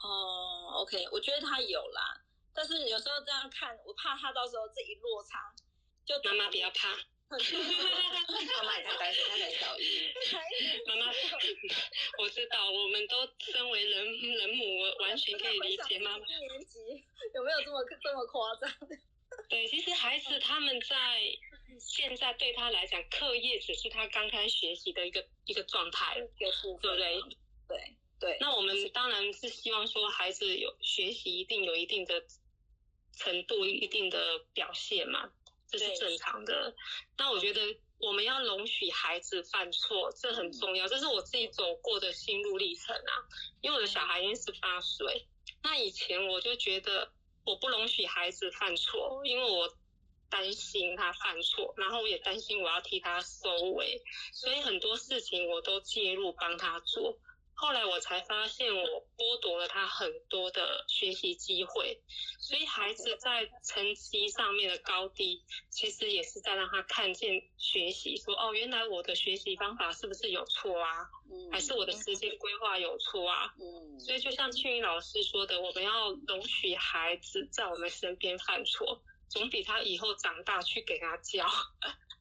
[0.00, 2.22] 哦，OK，我觉得他有啦。
[2.54, 5.52] 但是有时候这样看，我怕他到时候这一落差，
[6.06, 6.96] 就妈妈不要怕。
[7.28, 10.14] 妈妈也在担心他的小姨。
[10.86, 11.12] 妈妈，
[12.18, 14.64] 我知道，我们都身为人人母，
[15.00, 16.24] 完全可以理解妈妈。
[16.24, 16.78] 一年级
[17.34, 18.72] 有没有这么这么夸张？
[19.50, 21.20] 对，其实孩子他们在
[21.80, 27.20] 现在对他来讲，课业只是他刚开始学习的一个一个状态，对不对？
[27.68, 32.24] 对对，那我们当然是希望说孩子有学习一定有一定的
[33.12, 35.30] 程度、一定的表现嘛，
[35.68, 36.74] 这是正常的。
[37.16, 37.60] 那我觉得
[37.98, 43.12] 我们要容许孩子犯错，这很重要，这是我自己走过的心路历程啊。
[43.60, 45.26] 因为我的小孩已经十八岁，
[45.62, 47.12] 那以前我就觉得
[47.44, 49.72] 我不容许孩子犯错，因为我。
[50.30, 57.18] 担心他犯错，然后我也担心我要替他收尾，所以很多事情我都介入帮他做。
[57.60, 58.84] 后来我才发现，我
[59.16, 62.00] 剥夺了他很多的学习机会，
[62.38, 71.10] 所以孩子在成绩上面的高低，其实也是在让他看见学习，说哦，原来我的学习方法是不是有错啊？
[71.50, 73.52] 还是我的时间规划有错啊？
[73.58, 79.02] 嗯，所以就像庆云老师说的，我们要容许孩子在我们身边犯错。
[79.28, 81.46] 总比他以后长大去给他教，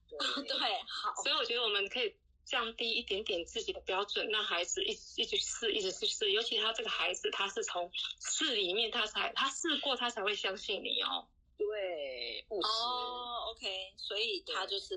[0.09, 0.57] 对，
[0.91, 1.13] 好。
[1.23, 2.13] 所以我觉得我们可以
[2.47, 6.31] 降低一点点自己的标准，让孩子一直一直试，一直去试。
[6.31, 7.91] 尤其他这个孩子，他是从
[8.21, 11.27] 试里面他才他试过，他才会相信你哦。
[11.57, 14.95] 对，哦，OK，所以他就是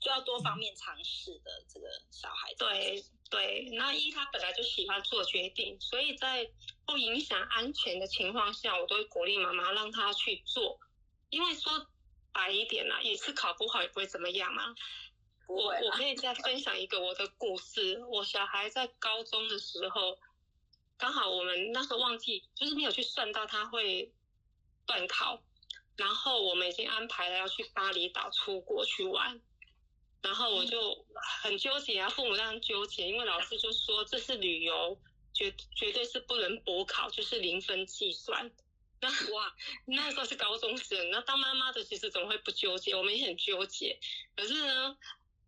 [0.00, 2.58] 就要多方面尝试的这个小孩子。
[2.58, 6.50] 对对，那一他本来就喜欢做决定，所以在
[6.84, 10.80] 不影响安全的情况下，我都会鼓励妈妈让他去做。
[11.28, 11.86] 因为说
[12.32, 14.74] 白一点啦，也是考不好也不会怎么样嘛。
[15.50, 18.02] 我我可以再分享一个我的故事。
[18.08, 20.18] 我小孩在高中的时候，
[20.96, 24.12] 刚好我们那时候忘记，就是没有去算到他会
[24.86, 25.42] 断考，
[25.96, 29.40] 然后我们已经安排了要去巴厘岛出国去玩，
[30.22, 31.04] 然后我就
[31.42, 35.00] 很纠结啊，父母当然纠结，因为老师就说这是旅游，
[35.32, 38.50] 绝绝对是不能补考，就是零分计算。
[39.02, 39.54] 那 哇，
[39.86, 42.94] 那时候是高中生，那当妈妈的其实怎么会不纠结？
[42.94, 43.98] 我们也很纠结，
[44.36, 44.96] 可是呢，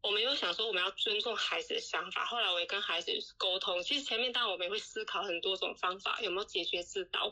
[0.02, 2.24] 我们又想说我们要尊重孩子的想法。
[2.24, 7.30] 后来我也跟孩子沟通，其实前面当然我们也会思考很多种方法，有没有解决之道，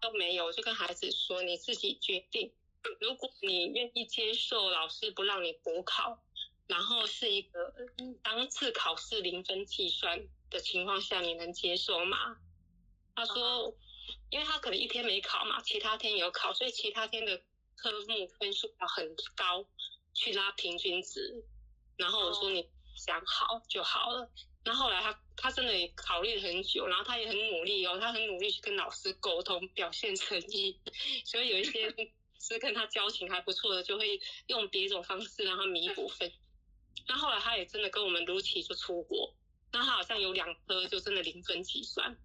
[0.00, 2.52] 都没有，我就跟孩子说你自己决定。
[3.00, 6.22] 如果你愿意接受老师不让你补考，
[6.68, 7.74] 然后是一个
[8.22, 12.36] 当次考试零分计算的情况下，你能接受吗？
[13.16, 13.76] 他说，
[14.30, 17.42] 因为他可能一天没考嘛，其他天有考，所以其他天的
[17.74, 19.66] 科目分数要很高，
[20.14, 21.44] 去拉平均值。
[21.96, 24.30] 然后我说你想好就好了。
[24.64, 30.80] 那后来他他真的也考虑了很久，然后他也很努力哦，他很努力去跟老师沟通，表现诚意。
[31.24, 31.94] 所以有一些
[32.40, 36.32] 是跟他交情还不错的，就会用别种方式让他弥补分。
[37.06, 39.34] 那后来他也真的跟我们如期就出国，
[39.72, 42.18] 那他好像有两科就真的零分计算，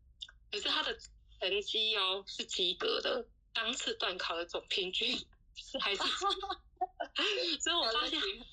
[0.52, 0.98] 可是他的
[1.40, 5.16] 成绩哦是及格的，当次段考的总平均
[5.56, 6.02] 是还是，
[7.62, 8.46] 所以我发现嗯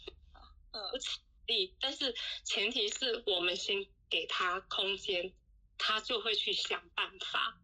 [0.90, 2.14] 不起力，但是
[2.44, 5.34] 前提是我们先给他空间，
[5.76, 7.58] 他就会去想办法。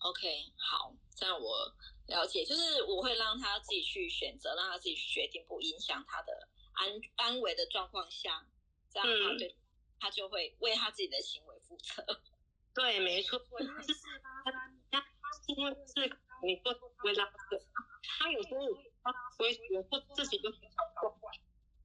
[0.00, 1.74] OK，好，这样我
[2.06, 8.46] 了解，就是我会让他自己去选择，让他自己去决定，不影响他的安安危的状况下，
[8.92, 9.56] 这样他嗯对、
[9.98, 12.04] 他就会为他自己的行为负责。
[12.74, 15.06] 对，没错，我因为四八三，他
[15.46, 17.58] 因为是你做不会拉扯，
[18.02, 18.60] 他有时候
[19.02, 21.10] 他不会觉得自己就很小怪，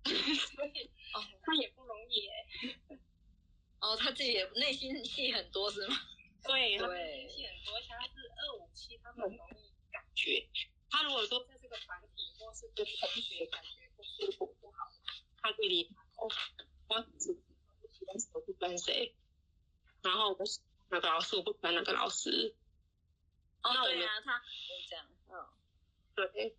[0.56, 2.99] 所以哦他也不容易哎。
[3.80, 5.95] 哦，他自己也内心戏很多是吗？
[6.43, 10.47] 对，他对气很多，而且他是二五七，他很容易感觉。
[10.89, 14.91] 他如果说在这个团体或是跟同学感觉不舒服不好，
[15.41, 15.95] 他就离开。
[16.18, 16.30] 哦，
[16.89, 19.16] 我只不喜欢谁我不跟谁，
[20.04, 22.56] 然后我喜欢哪个老师我不喜欢哪个老师。
[23.64, 24.45] 哦对啊，他会
[24.89, 25.34] 这样，嗯，
[26.16, 26.56] 对，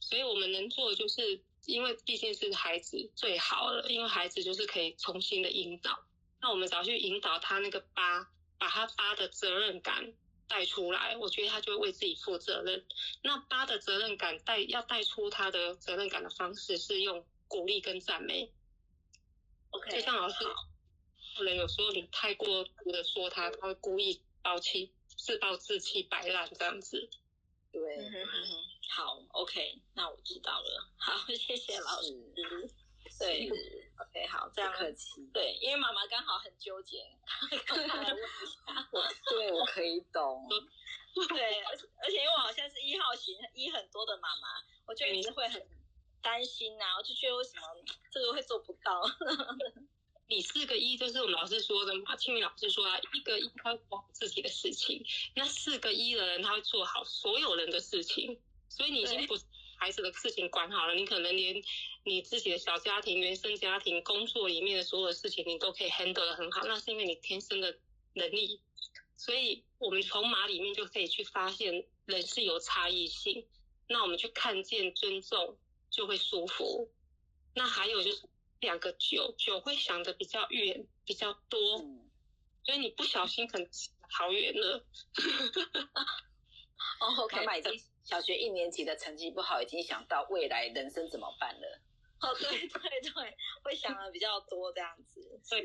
[0.00, 6.04] 所以我们能做的就是，因为毕竟是孩子最好了，因为孩子就是可以重新的引导。
[6.40, 10.12] 那我们只要去引导他那个八，把他八的责任感
[10.46, 12.84] 带出来，我觉得他就会为自己负责任。
[13.22, 18.52] 那八的责任感带要带出他的责任感的方式是用鼓励跟赞美。
[19.70, 20.44] OK，就像老师，
[21.36, 27.08] 可能有时候你太过度的说他，他会故意暴气、自暴自弃、摆烂这样子。
[27.72, 30.88] 对，嗯哼哼哼，好，OK，那我知道了。
[30.98, 32.14] 好， 谢谢老师。
[33.18, 33.48] 对
[33.98, 35.28] ，OK，好，这不样客气。
[35.32, 37.04] 对，因为妈妈刚好很纠结，
[37.66, 38.88] 刚才来问一下。
[38.94, 40.46] 我对我可以懂，
[41.28, 45.60] 对，而且而且因为我好像是一号型，一很多的妈妈，我就一直会很
[46.22, 47.62] 担心呐、我就觉得为什么
[48.12, 49.02] 这个会做不到？
[50.28, 59.34] 你四个一就是我们老师说的嘛，庆宇老师说啊，一个一他会做好自己的事情，那四个一的人他会做好所有人的事情，所以你已经对不
[59.76, 61.62] 孩子的事情管好了，你可能连
[62.04, 67.78] 你自己的小家庭、原生家庭、工作里面的所有事情你都可以 handle 的很好，那是因为你天生的
[68.14, 68.60] 能力，
[69.16, 73.46] 所以我们从马里面就可以去发现人是有差异性，
[73.88, 75.58] 那我们去看见尊重
[75.90, 76.90] 就会舒服，
[77.54, 78.28] 那还有就是。
[78.60, 82.08] 两个九，九会想的比较远，比较多，嗯，
[82.64, 84.82] 所以你不小心可能想得好远了。
[87.00, 91.80] 哦，OK，妈妈已经小学一年级的成绩不好，已经想到未来人生怎么办了。
[92.20, 95.40] 哦，对对对，会想的比较多这样子。
[95.42, 95.64] 所以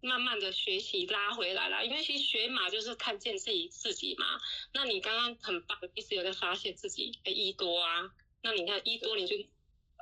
[0.00, 4.40] 慢慢的学习拉回来啦，因为其实学马就是看见自己自己嘛。
[4.72, 9.36] 那你刚刚很棒，一直有在发现自己哎一多啊，那你看一多你就。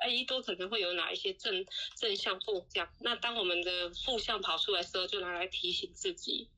[0.03, 2.91] 哎，一多可能会有哪一些正正向、负向？
[3.01, 6.49] 那当我们的负向跑出来的时候，就拿来提醒自己，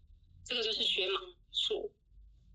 [0.47, 1.21] 这个就是学马
[1.51, 1.93] 术。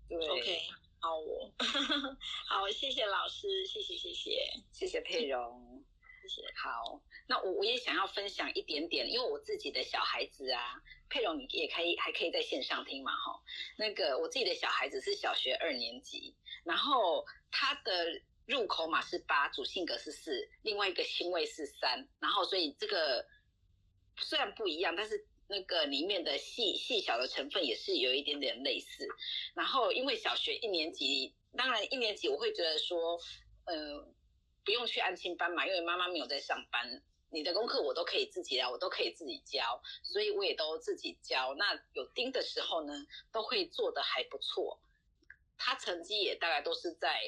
[0.08, 0.62] 对 OK，
[1.00, 1.52] 好我，
[2.48, 4.40] 好，谢谢老师，谢谢谢谢
[4.72, 5.84] 谢谢佩蓉。
[6.22, 6.42] 谢谢。
[6.56, 13.40] 好，那我我也想要分享一点点，因为我自己的小孩子啊，佩蓉你也可以还可以在线上听嘛哈。
[13.76, 16.34] 那个我自己的小孩子是小学二年级，
[16.64, 23.24] 然后他的入口码是八，主性格是四，另外一个星位是三，然后所以这个
[24.16, 29.08] 虽然不一样，但是那个里面的细细小的成分也是有一点点类似。
[29.54, 33.18] 然后因为小学一年级，当然一年级我会觉得说，
[33.64, 34.06] 呃，
[34.64, 37.02] 不用去安亲班嘛，因为妈妈没有在上班。
[37.30, 41.54] 你的功课我都可以自己来，我都可以自己教，所以我也都自己教。
[41.54, 42.94] 那有盯的时候呢，
[43.32, 44.80] 都会做的还不错，
[45.56, 47.20] 他成绩也大概都是在。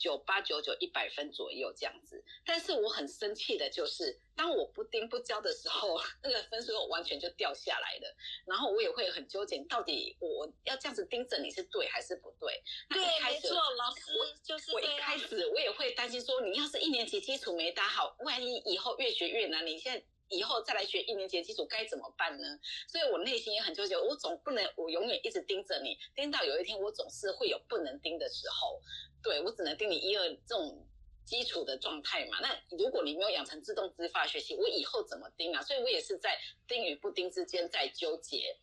[0.00, 8.16] 九八九九一百分左右这样子，但是我很生气的就是，当我不盯不教的时候， 那个分数完全就掉下来了。
[8.46, 12.62] 然后我也会很纠结，到底我要这样子盯着你是对还是不对？
[12.88, 14.02] 对，没错，老师
[14.42, 20.02] 就是我一开始我也会担心说，你要是一年级基础没打好，万一以后越学越难，你现在。
[20.32, 22.56] 以后再来学一年级基础该怎么办呢？
[22.86, 28.80] 所以我内心也很纠结，我总不能我永远一直盯着你，盯到有一天我总是会有不能盯的时候，
[29.22, 30.86] 对我只能盯你一二这种
[31.24, 32.38] 基础的状态嘛。
[32.40, 35.62] 那如果你没有养成自动自发学习，我以后怎么盯啊？
[35.62, 38.56] 所以我也是在盯与不盯之间在纠结。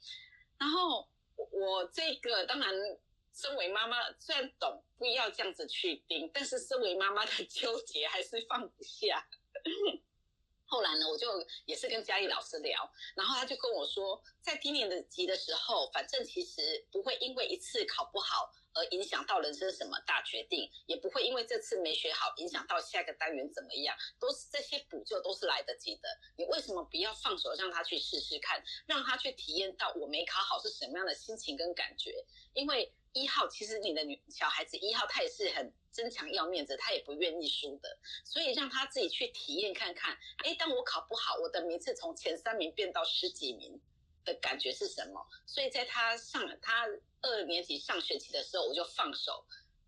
[0.58, 1.08] 然后
[1.52, 2.74] 我这个当然
[3.34, 9.28] 身为妈妈，虽然懂不要这样子去盯，但是身为妈妈的纠结还是放不下。
[10.68, 11.28] 后来呢，我就
[11.66, 26.10] 也是跟嘉义老师聊，然后他就跟我说，在低年级的时候，反正其实不会因为一次考不好而影响到人生什么大决定，也不会因为这次没学好影响到下一个单元怎么样，都是这些补救都是来得及的。
[26.38, 32.14] 你为什么不要放手让他去试试看，让他去体验到我没考好是什么样的心情跟感觉？
[32.54, 35.74] 因为一号其实你的女小孩子一号，他也是很。
[35.98, 40.16] 争强要面子，他也不愿意输的，所以让他自己去体验看看。
[40.46, 43.82] 哎，当我考不好，我的名次从前三名变到十几名
[44.24, 45.28] 的感觉是什么？
[45.48, 46.86] 所以在他上他
[47.22, 49.44] 二年级上学期的时候，我就放手，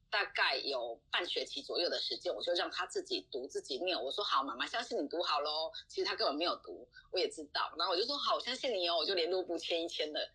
[0.10, 3.96] 大概有半学期左右的时间，我就让他自己读自己念。
[4.02, 5.72] 我说好，妈妈相信你读好喽。
[5.88, 7.72] 其实他根本没有读，我也知道。
[7.78, 10.28] 然后我就说好，我相信你哦，我就联络部签一签的。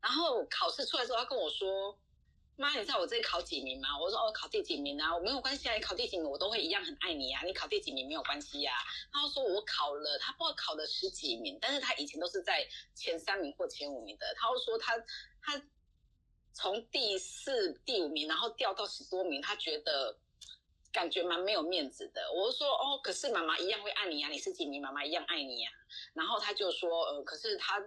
[0.00, 1.98] 然后考试出来之后，他跟我说。
[2.60, 3.98] 妈，你知道我这里考几名吗？
[3.98, 5.16] 我说哦，考第几名啊？
[5.16, 7.42] 我没有关系啊，你考第几名我都会一样很爱你啊。
[7.42, 8.72] 你考第几名没有关系呀。
[9.10, 14.26] 他说我考了，他不知道考了十几名，但是他以前都是在前三名或前五名的。
[14.36, 15.02] 他说他
[15.40, 15.62] 他
[16.52, 20.18] 从第四、第五名，然后掉到十多名，他觉得
[20.92, 22.30] 感觉蛮没有面子的。
[22.30, 25.72] 我说哦，可是妈妈一样会爱你啊，你是几名，妈妈一样爱你啊。
[26.12, 27.82] 然后他就说呃，可是他。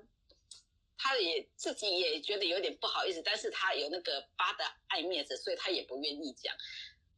[0.97, 6.55] 他也自己也觉得有点不好意思，但是他有那个八的爱面子，所以他也不愿意讲。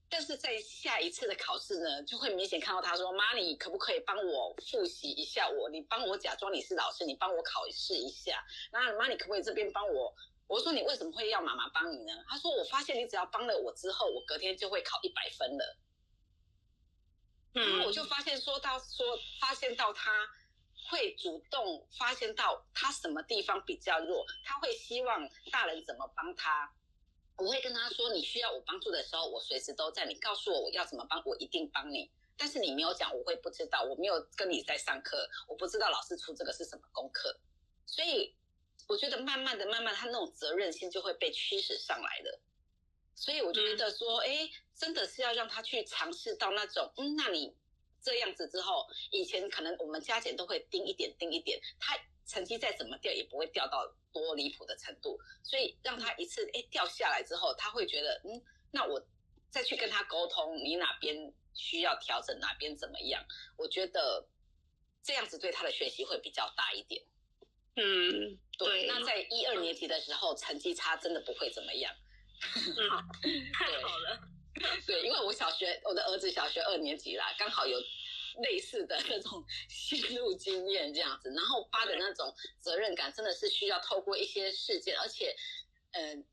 [0.07, 5.69] 但是在下一次的考试呢，就会明显看到他说：“妈，你可不可以帮我复习一下我？
[5.69, 8.43] 你帮我假装你是老师，你帮我考试一下。
[8.71, 10.15] 那妈，你可不可以这边帮我？”
[10.47, 15.77] 我说：“你为什么会要妈妈帮你呢？”他说：“我发现你只要帮了我之后，我隔天就会考一百分了。”
[17.53, 20.11] 然后我就发现说到说发现到他。
[20.89, 26.71] 会主动发现到他什么地方比较弱，他会希望大人怎么帮他。
[27.37, 30.05] 我会跟他说，你需要我帮助的时候，我随时都在。
[30.05, 32.11] 你告诉我我要怎么帮，我一定帮你。
[32.37, 33.83] 但是你没有讲，我会不知道。
[33.83, 37.37] 我没有跟你在上课，我不知道老师出这个是什么功课。
[37.85, 38.35] 所以
[38.87, 42.39] 我觉得慢慢的、慢慢，他那种责任心就会被驱使上来的。
[43.15, 47.55] 所以我觉得说，哎，真的是要让他去尝试到那种，嗯，那你。
[48.05, 51.97] 这样子之后，以前可能我们加减都会盯一点盯一点，他
[52.27, 58.39] 成绩再怎么掉也不会掉到多离谱的程度，所以让他一次哎掉下来之后，他会觉得嗯，
[58.71, 59.03] 那我
[59.49, 63.25] 再去跟他沟通，你哪边需要调整，哪边怎么样？
[63.57, 64.27] 我觉得
[65.03, 67.03] 这样子对他的学习会比较大一点。
[67.77, 68.85] 嗯，对。
[68.85, 71.91] 那在一二年级的时候，成绩差真的不会怎么样。
[72.89, 73.01] 好，
[73.53, 74.34] 太好了。
[74.87, 77.77] 对，因为我小学我的儿子小学二年级啦，刚好有
[78.41, 85.35] 类似的那种 心路经验这样子，然后八的那种责任感真的是需要透过一些事件，而且，
[85.91, 86.25] 嗯，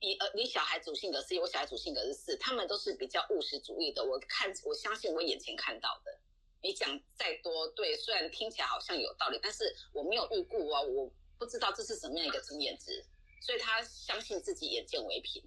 [0.00, 4.04] 你呃你小孩主性格是，我小孩主性格是四，他们都是比较务实主义的。
[4.04, 6.18] 我看我相信我眼前看到的，
[6.62, 11.08] 你讲再多对，虽然听起来好像有道理，但是我没有预估啊，我
[11.38, 13.04] 不知道这是什么样一个经验值，
[13.40, 15.40] 所以他相信自己眼见为凭。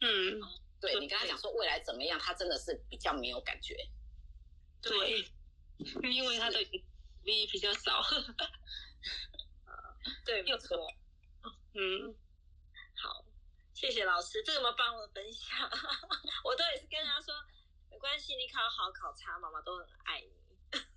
[0.00, 0.40] 嗯。
[0.80, 3.76] 对你跟他讲说未来怎么样，他真的是比较没有感觉。
[4.80, 5.30] 对，
[6.10, 8.02] 因为他的 V 比较少。
[10.24, 10.90] 对，没错。
[11.74, 12.14] 嗯，
[12.96, 13.24] 好，
[13.74, 15.70] 谢谢老师这么棒的分享。
[16.44, 17.34] 我都也是跟他说，
[17.90, 20.32] 没关系，你考好考差，妈妈都很爱你。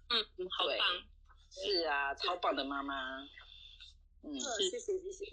[0.09, 1.03] 嗯，好棒。
[1.49, 3.19] 是啊，超棒的妈妈。
[4.23, 5.25] 嗯，谢谢谢谢。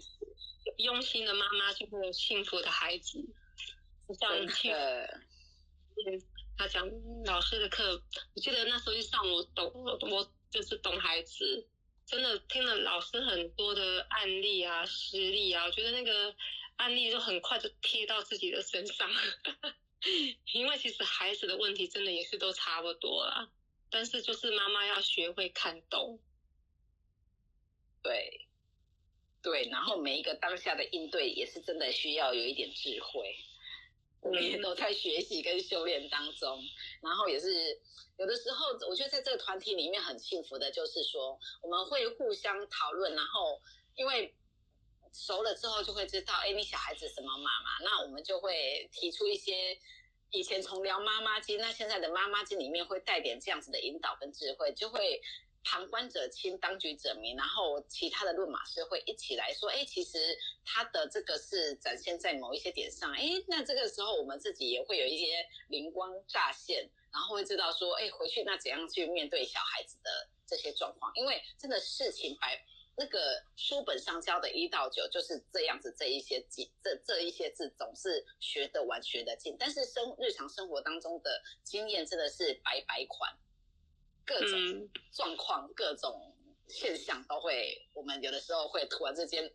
[0.77, 3.17] 用心的妈妈就会有幸福的孩子。
[4.15, 6.21] 上听，嗯，
[6.57, 6.89] 他讲
[7.25, 8.01] 老师的课，
[8.35, 11.67] 我记得那时候一上我懂，我就是懂孩子，
[12.05, 16.35] 真的听了老师很多的案例啊、实例啊，我觉得那个
[16.77, 19.09] 案例就很快就贴到自己的身上，
[20.53, 23.51] 因为其实孩子的问题真的也是都差不多啦。
[23.89, 26.19] 但是就是妈妈要学会看懂。
[28.01, 28.47] 对，
[29.43, 33.35] 对，然后每一个当下的应对也是真的需要有一点智慧。
[34.21, 36.61] 我们也都在学习跟修炼当中，
[37.01, 37.79] 然后也是
[38.17, 43.61] 有的时候，我觉得在这个团体里面很幸福的，就是说我们会互相讨论，然后
[43.95, 44.33] 因为
[45.11, 49.77] 熟了之后就会知道，哎，你小孩子什么妈妈，那我们就会提出一些
[50.29, 55.21] 以前从聊妈妈经，那现在的妈妈经里面会带点这样子的引导跟智慧，就会。
[55.63, 57.33] 旁观者清，当局者迷。
[57.35, 63.11] 然后其他的论马师会一起来说：“哎，其实他的这个是展现在某一些点上。
[63.13, 71.11] 哎，那这个时候我们自己也会有一些灵光乍现，然后会知道说：哎，回去那怎样去面对小孩子的这些状况？
[71.15, 72.59] 因为真的事情白
[72.97, 83.31] 那个书本上教的一到九就是这样子，这一些字，这这一些字总是学得完学得进，但是生日常生活当中的经验真的是白白款。”
[84.31, 86.33] 各种状况、各种
[86.69, 89.51] 现象都会，我们有的时候会突然之间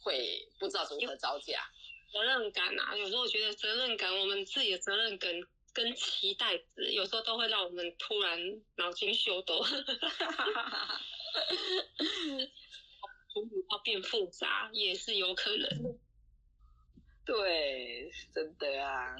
[0.00, 1.70] 会不知道如何招架。
[2.12, 5.32] 责任感啊，有时候我觉得责任感，我们自己的责任感
[5.72, 9.62] 跟期待值，有时候都会让我们突然脑筋秀抖，
[13.32, 15.96] 处理到变复杂，也是有可能。
[17.24, 19.16] 对，真的啊，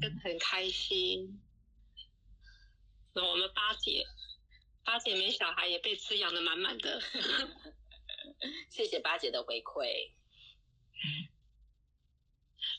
[0.00, 1.40] 真的很开心。
[3.14, 4.06] 我们八姐，
[4.84, 7.00] 八姐没小孩也被滋养的满满的，
[8.70, 10.12] 谢谢八姐的回馈。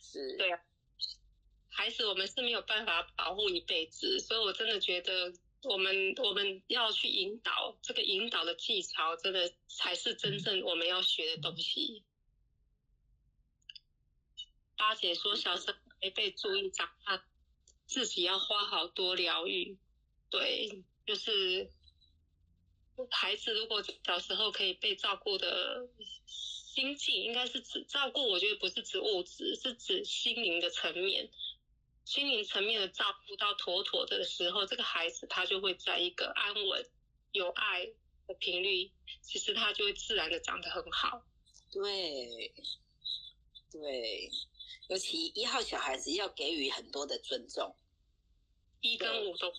[0.02, 0.60] 是，对啊，
[1.70, 12.06] 孩子我们是没有办法保护一辈子，所以我真的觉得我们我们要去引导，这个引导的技巧，真的才是真正我们要学的东西。
[14.78, 17.26] 八姐说，小时候没被注意，长大
[17.86, 19.78] 自己要花好多疗愈。
[20.30, 21.70] 对，就是
[23.10, 25.88] 孩子如果小时候可以被照顾的
[26.28, 28.28] 心境，应该是指照顾。
[28.30, 31.30] 我觉得不是指物质，是指心灵的层面。
[32.06, 36.90] 心灵层面的照顾到妥妥的时候，这个孩子他就会在一个安稳、
[37.32, 37.86] 有爱
[38.28, 41.24] 的频率，其实他就会自然的长得很好。
[41.72, 42.54] 对，
[43.72, 44.30] 对，
[44.90, 47.76] 尤其一号小孩子要给予很多的尊重，
[48.82, 49.54] 一跟五都。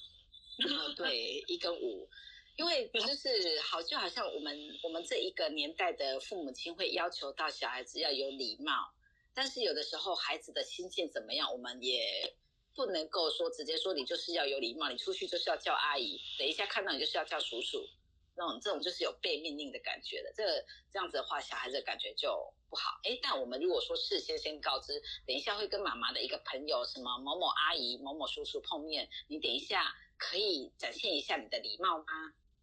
[0.96, 2.08] 对，一跟五，
[2.56, 8.92] 因为就是好，就好像我们我们这一个年代的父母亲会要求到小孩子要有礼貌，
[9.32, 12.34] 但是有的时候孩子的心境怎么样，我们也
[12.74, 17.88] 不能够说直接说你就是要有礼貌，你出去就是要叫阿姨，等一下看到你就是要叫叔叔，
[18.36, 20.44] 那种这种就是有被命令的感觉的，这
[20.92, 23.00] 这样子的话，小孩子的感觉就不好。
[23.04, 29.94] 哎，但我们如果说事先先告知，等一下会跟妈妈的一个朋友什么某某阿姨、某某叔叔碰面，你等一下。
[30.20, 32.04] 可以展现一下你的礼貌吗？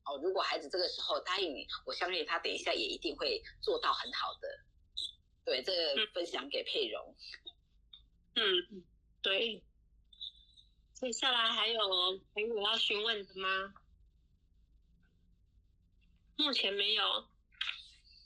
[0.05, 4.47] 哦，如果孩子这个时候答应你，我相信他等一下也一定会做到很好的。
[5.43, 7.15] 对，这个分享给佩蓉。
[8.35, 8.85] 嗯，
[9.21, 9.63] 对。
[10.93, 11.79] 接下来还有
[12.33, 13.73] 还有要询问的吗？
[16.37, 17.03] 目前没有。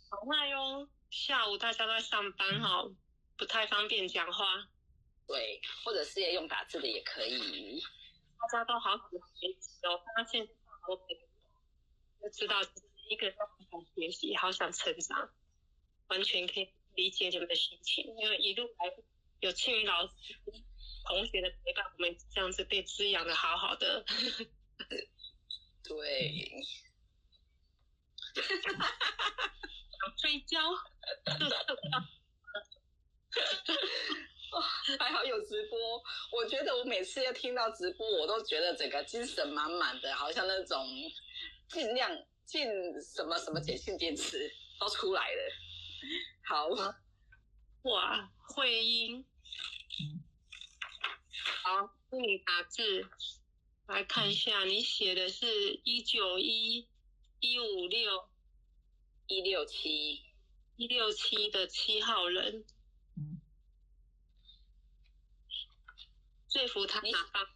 [0.10, 2.86] 好快哟，下午大家都在上班哈，
[3.38, 4.68] 不太方便讲话。
[5.26, 7.82] 对，或者是要用打字的也可以。
[8.42, 10.48] 大家都好喜欢学习哦，发现
[10.88, 10.96] 我
[12.22, 12.62] 就知道
[13.10, 15.32] 一个人都很想学习，好想成长，
[16.08, 18.06] 完全可以理解你们的心情。
[18.18, 18.94] 因为一路来
[19.40, 20.14] 有庆云老师
[21.06, 24.06] 同学的陪伴，我们这样子被滋养的好好的。
[25.84, 26.64] 对，
[30.00, 30.60] 想睡觉。
[34.52, 34.62] 哇，
[35.00, 35.78] 还好有直播。
[36.32, 40.86] 我觉得我每次要听到直播，我都觉得整个精神满满的，好像那种
[41.70, 42.12] 尽量
[42.46, 42.68] 尽
[43.02, 45.54] 什么什么碱性电池都出来了。
[46.44, 46.68] 好，
[47.84, 49.26] 哇，会音，
[51.64, 53.08] 好，你打字
[53.88, 56.90] 来看一下，你写的是一九一
[57.40, 58.28] 一五六
[59.28, 60.22] 一六七
[60.76, 62.66] 一六七的七号人。
[66.52, 67.48] 说服他哪方？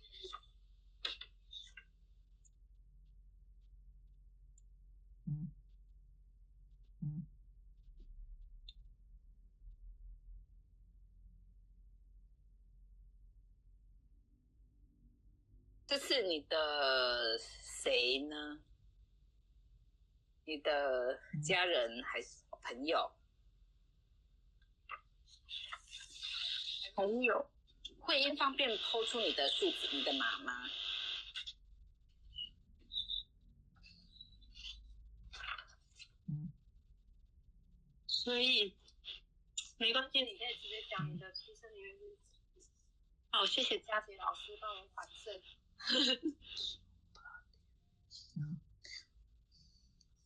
[15.86, 18.62] 这是你的谁呢？
[20.46, 23.12] 你的家人还是朋友？
[26.96, 27.52] 朋友。
[28.06, 30.70] 会因方便抛出你的数字，你的码吗？
[38.08, 38.76] 所以
[39.78, 42.18] 没关系，你可以直接讲你的出生年月日。
[43.32, 45.42] 好，谢谢佳杰老师帮我反正。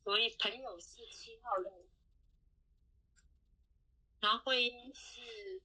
[0.04, 1.88] 所以朋友是七号人，
[4.20, 5.62] 然后婚英是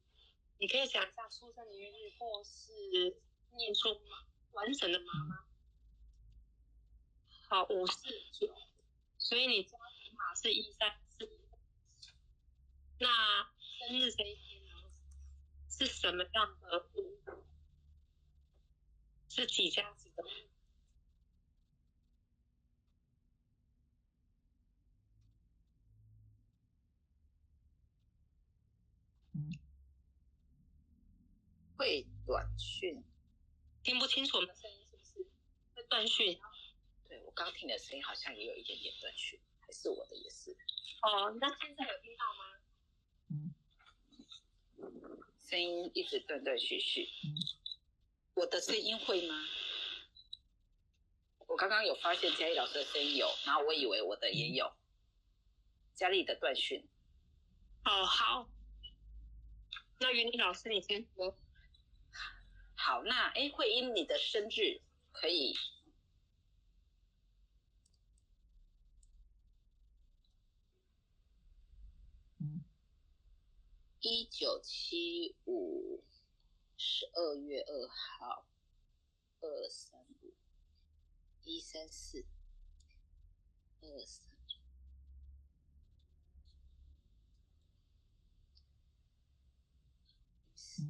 [0.65, 2.73] 你可以讲一下出生年月日或是
[3.55, 4.01] 念出
[4.53, 5.45] 完整的码吗。
[7.51, 8.49] 好，五四九，
[9.19, 11.29] 所以你家庭码是一三四。
[12.99, 14.71] 那生日这一天呢，
[15.69, 17.21] 是什么样的物？
[19.29, 20.29] 是几家子的物？
[31.85, 33.05] 会短讯，
[33.83, 35.29] 听不清楚我们声音是不是？
[35.75, 36.41] 会断讯。
[37.07, 40.51] 对我刚听的声音好像也有一点点断讯，还是我的也是。
[41.03, 42.47] 哦，那现在有听到吗？
[45.39, 47.07] 声音一直断断续续。
[48.33, 49.47] 我的声音会吗？
[51.47, 54.73] 我刚刚有发现佳丽老师的声音有，然后我以为我的也有。
[55.95, 56.89] 佳丽的断讯。
[57.85, 58.49] 哦，好。
[60.01, 61.39] 那云林老师你先说。
[62.87, 65.57] 好，那哎，慧英你的生日可以。
[74.01, 76.05] 一九七五
[76.77, 78.47] 十二月二号，
[79.41, 80.35] 二三五
[81.43, 82.27] 一三四
[83.81, 84.29] 二三
[90.55, 90.83] 四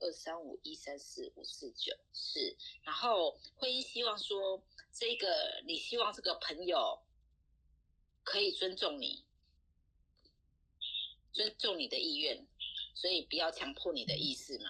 [0.00, 4.62] 二三五一三四五四九是，然后会议希望说。
[4.92, 7.00] 这个你希望这个朋友
[8.24, 9.24] 可以尊重你，
[11.32, 12.44] 尊重你的意愿，
[12.92, 14.68] 所以不要强迫你的意思嘛。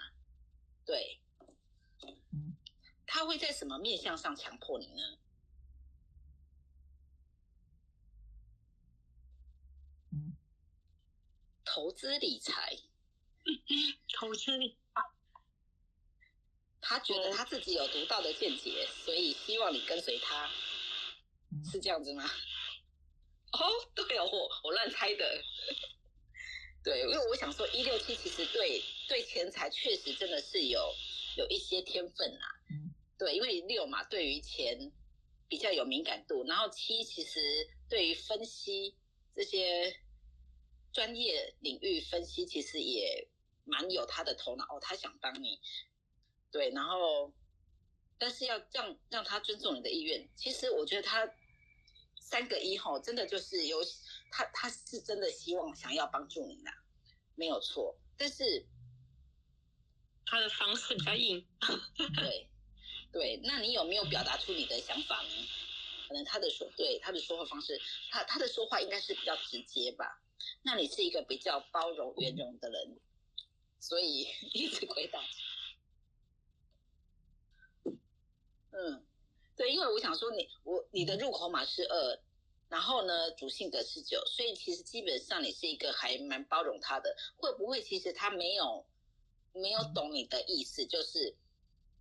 [0.85, 1.23] 对，
[3.07, 5.19] 他会在什么面向上强迫你呢？
[11.65, 12.77] 投资理财，
[14.12, 14.77] 投资理。
[16.91, 20.51] 他觉得他自己有独到的见解，所以希望你跟随他，
[21.71, 22.25] 是这样子吗？
[23.55, 23.61] 哦，
[23.95, 25.45] 对哦，我我乱猜的。
[26.83, 30.93] 对，因为我想说一六七其实对对钱财确实真的是有
[31.37, 32.47] 有一些天分啊。
[33.17, 34.91] 对，因为六嘛对于钱
[35.49, 38.97] 比较有敏感度，然后七其实对于分析
[39.37, 40.01] 这些
[40.93, 43.29] 专业领域分析，其实也
[43.65, 44.81] 蛮有他的头脑哦。
[44.83, 45.61] 他想帮你。
[46.51, 47.33] 对，然后，
[48.19, 50.29] 但是要让让他尊重你的意愿。
[50.37, 51.33] 其实我觉得他
[52.19, 53.85] 三个一吼，真的就是有
[54.31, 56.71] 他，他是真的希望想要帮助你的，
[57.35, 57.97] 没有错。
[58.17, 58.67] 但是
[60.27, 61.47] 他的方式比较硬。
[62.17, 62.49] 对，
[63.13, 65.49] 对，那你有没有表达出你的想法呢？
[66.09, 70.21] 可能他的说对他的说话方式，他他的说话应该是比较直接吧？
[70.63, 72.99] 那你是一个比较包容圆融的人，
[73.79, 75.23] 所以 一直回答。
[78.73, 79.05] 嗯，
[79.57, 82.21] 对，因为我想说你我你的入口码是二，
[82.69, 87.17] 然后呢主性格是九，所以其实基本上你是一个还蛮包容他的。
[87.37, 88.87] 会不会其实他没有
[89.53, 91.37] 没有懂你的意思，就是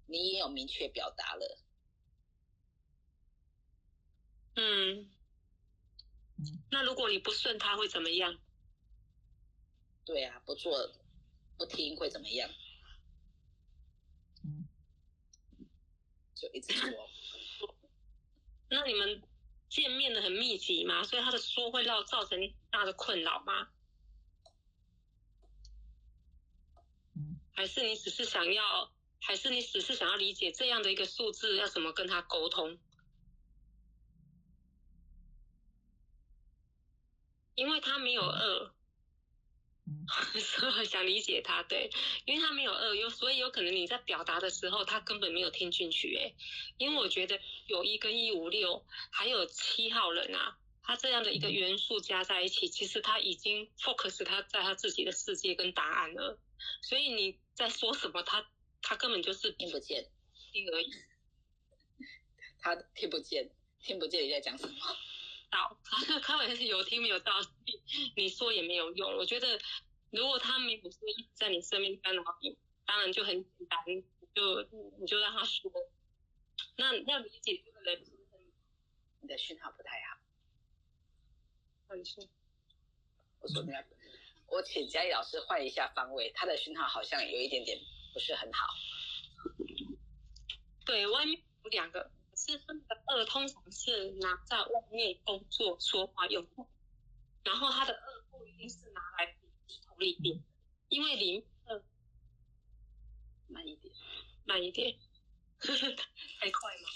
[0.05, 1.57] 你也有明确表达了？
[4.55, 5.09] 嗯，
[6.69, 8.37] 那如果你不顺他会怎么样？
[10.05, 10.91] 对啊，不做
[11.57, 12.49] 不听会怎么样？
[16.39, 17.75] 就一直说，
[18.69, 19.21] 那你们
[19.67, 21.03] 见面的很密集吗？
[21.03, 23.67] 所以他的说会造造成大的困扰吗？
[27.51, 28.89] 还是你只是想要，
[29.19, 32.79] 还是你只是想要理解这样的一个数字要怎么跟他沟通？
[37.55, 38.73] 因为他没有二。
[40.39, 41.89] 所 以想理解他，对，
[42.25, 46.33] 因为他没有恶，有所以有可能你在表达的时候，他根本没有听进去，哎，
[46.77, 56.39] 因为我觉得有一跟一五六，还有七号人啊，他这样的一个元素加在一起，其实他已经 focus 他在他自己的世界跟答案了，
[56.81, 58.49] 所以你在说什么，他
[58.81, 60.09] 他根本就是听不见，
[60.51, 60.91] 听而已，
[62.61, 63.51] 他听不见，
[63.83, 64.75] 听不见你在讲什么。
[65.49, 65.77] 到，
[66.21, 67.33] 他好像是有听没有到，
[68.15, 69.17] 你说也没有用。
[69.17, 69.59] 我觉得，
[70.11, 73.79] 如果他没有说一直在你身边干扰你，当然就很简单，
[74.33, 74.63] 就
[74.99, 75.71] 你就让他说。
[76.75, 78.03] 那那要理解这个人，
[79.21, 80.19] 你的讯号不太好。
[81.87, 82.23] 很说，
[83.39, 83.83] 我说你要，
[84.47, 87.79] 我请嘉义老师换一下方位，他的讯号好像有一点点
[88.13, 88.67] 不是很好。
[90.85, 92.11] 对，外面有两个，
[92.57, 96.45] 是那个二通常是拿在外面工作说话用，
[97.43, 99.37] 然后他的二不一定是拿来
[99.85, 100.43] 头里面，
[100.87, 101.83] 因为零二
[103.47, 103.93] 慢一点，
[104.45, 104.97] 慢一点，
[105.59, 106.89] 太快吗？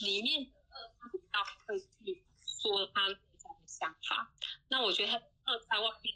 [0.00, 4.32] 里面的二他比较会去说他内在的想法，
[4.68, 6.14] 那我觉得他二在外面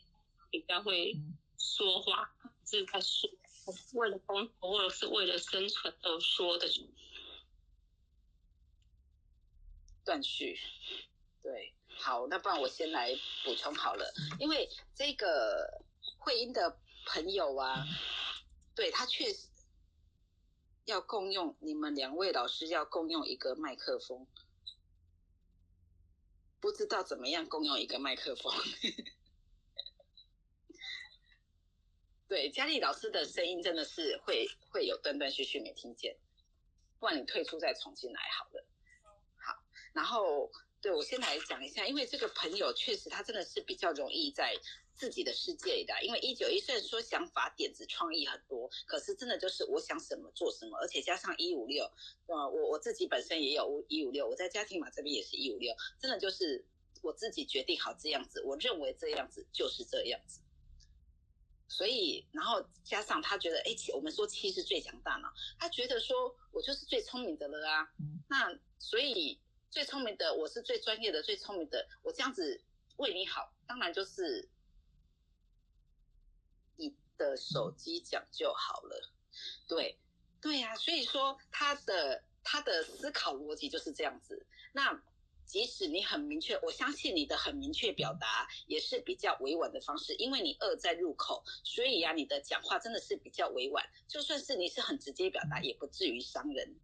[0.51, 1.15] 比较会
[1.59, 2.35] 说话，
[2.65, 3.31] 是在说
[3.95, 6.67] 为了工作或者是为了生存而说的。
[10.07, 10.59] 断续。
[11.43, 13.13] 对，好，那不然我先来
[13.45, 15.83] 补充好了，因为这个
[16.19, 17.85] 慧英的朋友啊，
[18.75, 19.49] 对他确实
[20.87, 24.27] 要共用，你们两位老师要共用一个麦克风，
[26.61, 28.53] 不知道怎么样共用一个麦克风。
[32.29, 36.17] 对，佳丽老师的声音真的是会会有断断续续没听见，
[36.99, 38.66] 不然你退出再重新来好了。
[39.97, 40.51] 好，然后
[40.81, 44.55] 对我先来讲一下，因为这个朋友确实他真的是比较容易在
[44.95, 51.91] 自己的世界里的，因为一九一虽然说想法、点子、创意很多，可是真的就是我想什么做什么，而且加上一五六，
[52.27, 56.65] 呃，我我自己本身也有一五六，我在家庭码这边也是一五六，真的就是
[57.03, 60.41] 我自己决定好这样子，我认为这样子就是这样子。
[61.69, 65.29] 所以，然后加上他觉得，哎，我们说七是最强大脑，
[65.59, 67.89] 他觉得说我就是最聪明的了啊。
[68.29, 69.41] 那所以
[69.77, 72.63] 最聪明的，我是最专业的、最聪明的，我这样子
[72.97, 74.49] 为你好，当然就是
[76.77, 79.13] 你的手机讲就好了。
[79.69, 79.99] 对，
[80.41, 84.47] 对呀、所以说他的他的思考逻辑就是这样子。
[84.73, 84.99] 那
[85.45, 93.87] 即使你很明确，我相信你的很明确表达也是比较委婉的方式，因为你二在入口，所以呀、你的讲话真的是比较委婉。
[94.09, 96.75] 就算是你是很直接表达，也不至于伤人。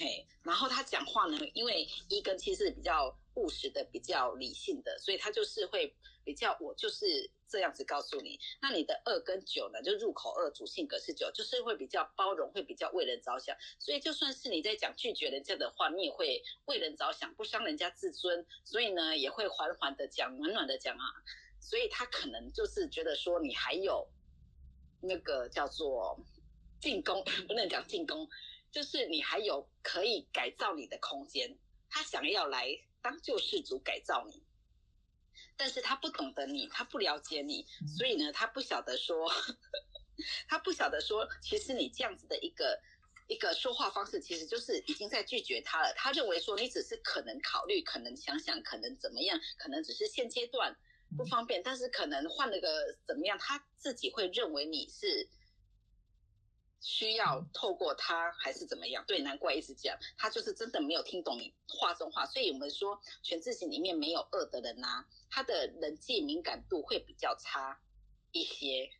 [0.00, 5.94] 嘿，然后他讲话呢，因为一跟七是比较务实的、比较理性的，所以他就是会
[6.24, 8.40] 比较，我就是这样子告诉你。
[8.62, 13.54] 那你的二跟九呢，就入口二主性格是九，就是会比较包容，会比较为人着想。
[13.78, 21.04] 所以就算是你在讲拒绝人家的话，你也会为人着想，不伤人家自尊，所以呢，也会缓缓的讲，暖暖的讲啊。
[21.60, 24.08] 所以他可能就是觉得说你还有
[25.02, 26.18] 那个叫做
[26.80, 28.26] 进攻， 不能讲进攻，
[28.70, 31.58] 就是你还有可以改造你的空间。
[31.88, 32.68] 他想要来
[33.02, 34.44] 当救世主改造你，
[35.56, 37.66] 但是他不懂得你，他不了解你，
[37.98, 39.28] 所以呢，他不晓得说，
[40.46, 42.80] 他不晓得说，其实你这样子的一个
[43.26, 45.92] 一个说话方式，其实就是已经在拒绝他了。
[45.96, 50.72] 他认为说你只是可能考虑，可能想想，可能怎么样，可能只是现阶段
[51.16, 55.28] 不方便，但是可能换了个怎么样，他自己会认为你是。
[56.80, 59.04] 需要透过他还是怎么样？
[59.06, 62.24] 对，难怪一直讲，他就是真的没有听懂你话中话。
[62.26, 67.80] 所以我们说全字形里面没有恶的人呐、他的人际敏感度会比较差
[68.32, 68.90] 一些。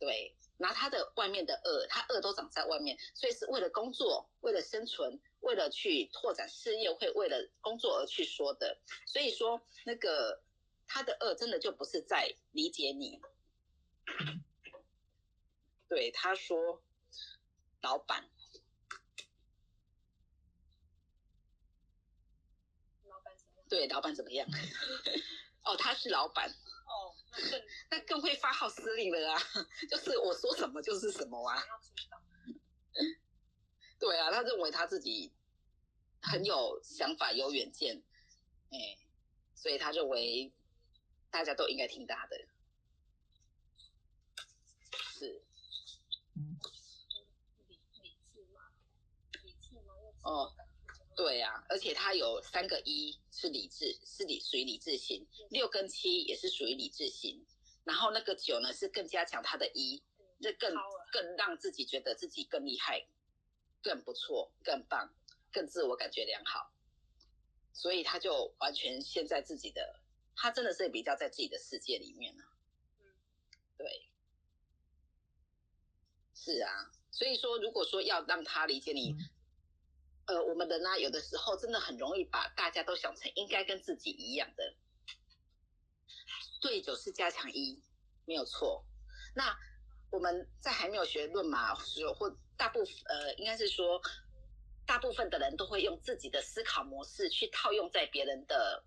[0.00, 8.76] 对，拿他的外面的恶，他恶都长在外面，所以是为了工作，为了生存，为了去拓展事业，会为了工作而去说的。
[9.06, 10.42] 所以说，那个
[10.86, 13.20] 他的恶真的就不是在理解你。
[15.88, 16.82] 对，他说，
[17.82, 18.28] 老板，
[23.04, 23.68] 老板怎么样？
[23.68, 24.48] 对，老板怎么样？
[25.64, 29.40] 哦，他是老板，哦，那更那更会发号施令了啊！
[29.88, 31.62] 就是我说什么就是什么啊。
[33.98, 35.32] 对啊，他认为他自己
[36.20, 38.02] 很有想法、有远见，
[38.70, 38.98] 哎，
[39.54, 40.52] 所以他认为
[41.30, 42.36] 大家都应该听他的。
[45.16, 45.42] 是
[46.34, 48.60] 理理智嘛，
[49.42, 50.50] 理智嘛，又哦，
[51.14, 57.44] 对啊，而且他有三个一是理智，是理属于理智型，六跟七也是属于理智型，
[57.84, 60.02] 然后那个九呢是更加强他的一，
[60.40, 60.74] 这更
[61.12, 63.06] 更让自己觉得自己更厉害、
[63.82, 65.14] 更不错、更棒、
[65.52, 66.72] 更自我感觉良好，
[67.74, 70.00] 所以他就完全陷在自己的，
[70.34, 72.44] 他真的是比较在自己的世界里面了、
[73.76, 74.08] 对，
[76.34, 79.14] 是啊，所以说如果说要让他理解你。
[80.26, 84.74] 呃，我们人呢、有的时候真的很容易把大家都想成应该跟自己一样的。
[86.60, 87.82] 对九是加强一，
[88.24, 88.84] 没有错。
[89.34, 89.54] 那
[90.10, 94.00] 我们在还没有学论马时候，或大部分呃，应该是说
[94.86, 98.84] 大部分的人都会用自己的思考模式去套用在别人的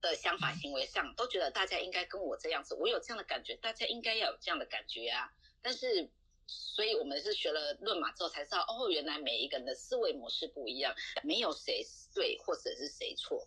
[0.00, 5.30] 的想法行为上，都觉得大家应该跟我这样子，我有这样的感觉，大家应该要有这样的感觉啊。
[5.60, 6.08] 但是，
[6.48, 13.46] 所以我们是学了论马之后才知道，哦，原来每一个人的思维模式不一样，没有谁对或者是谁错。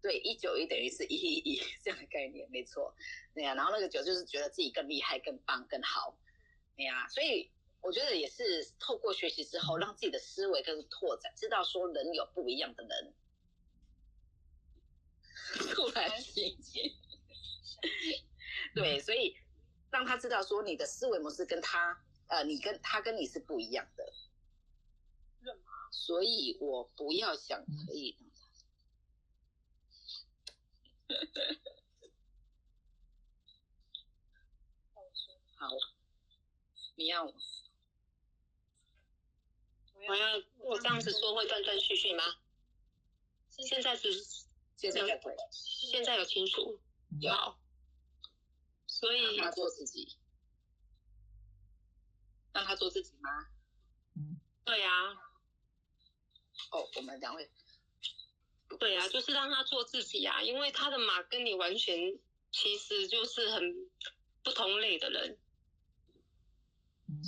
[0.00, 2.94] 对，一九一等于是一一一这样的概念，没错。
[3.34, 6.16] 对呀，然后那个九就是觉得自己更厉害、更棒、更好。
[6.76, 7.50] 对呀，所以
[7.82, 13.14] 我觉得也是透过学习之后，让自己的思维更拓展，知道说人有不一样的人。
[15.74, 16.94] 突然袭击，
[18.74, 19.36] 对，所以
[19.90, 21.98] 让他知道说你的思维模式跟他，
[22.28, 24.12] 呃，你跟他跟你是不一样的。
[25.90, 28.16] 所以我不要想可以。
[35.56, 35.68] 好，
[36.94, 37.34] 你要我
[40.14, 42.22] 要我这样子说会断断续续吗？
[43.50, 44.12] 现在是
[44.76, 46.78] 现在会，现在有清楚
[47.20, 47.56] 有，
[48.86, 50.16] 所以他做自己，
[52.58, 53.46] 让他做自己吗？
[54.64, 54.90] 对呀。
[56.72, 57.48] 哦，我们两位。
[58.80, 62.18] 对呀，就是让他做自己呀，因为他的马跟你完全
[62.50, 63.88] 其实就是很
[64.42, 65.38] 不同类的人，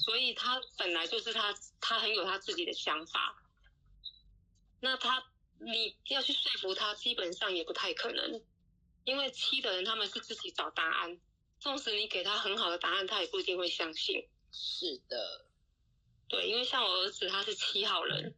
[0.04, 3.40] 所以他本来就是他，他很有他自己的想法。
[4.80, 5.30] 那他
[5.60, 8.42] 你要去说服他，基本上也不太可能，
[9.04, 11.20] 因为七的人他们是自己找答案，
[11.60, 14.28] 纵使你给他很好的答案，他也不一定会相信。
[14.52, 15.46] 是的，
[16.28, 18.34] 对，因为像我儿子他是七号人，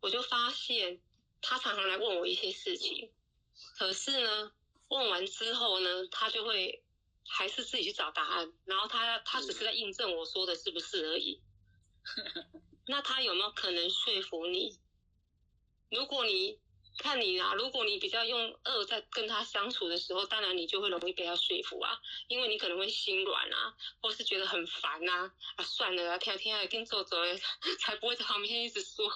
[0.00, 1.00] 我就发现。
[1.40, 3.12] 他常常来问我一些事情，
[3.76, 4.52] 可是呢，
[4.88, 6.82] 问完之后呢，他就会
[7.28, 11.40] 还是自己去找答案，然后他他只是在印证我说的是不是而已。
[12.88, 14.80] 那他有没有可能说服你？
[15.92, 16.58] 如果你
[16.98, 27.16] 看你啊，如果你比较用恶在跟他相处的时候，当然你就会容易被他说服啊，因为你可能会心软啊，或是觉得很烦呐，啊算了啊，听天啊，跟做走，
[27.80, 29.08] 才不会在旁边一直说。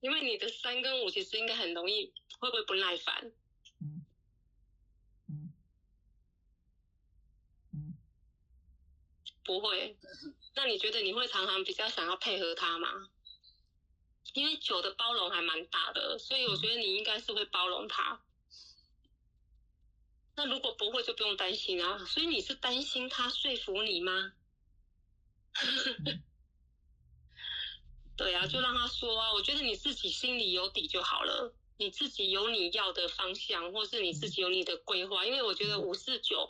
[0.00, 3.32] 因为你的三跟五其实应该很容易，会不会不耐烦？
[3.80, 4.06] 嗯
[5.28, 5.52] 嗯
[7.74, 7.94] 嗯，
[9.44, 9.98] 不会。
[10.54, 13.10] 那你觉得你会常常比较想要配合他吗？
[14.34, 18.22] 因为九的包容还蛮大的，所以我觉得你应该是会包容他。
[20.36, 22.04] 那如果不会，就不用担心啊。
[22.06, 24.32] 所以你是担心他说服你吗？
[28.16, 29.32] 对啊，就让他说啊。
[29.32, 35.26] 我觉得你自己心里有底就好了，你自己有你要的方向，或是你自己有你的规划。
[35.26, 36.48] 因为我觉得五四九，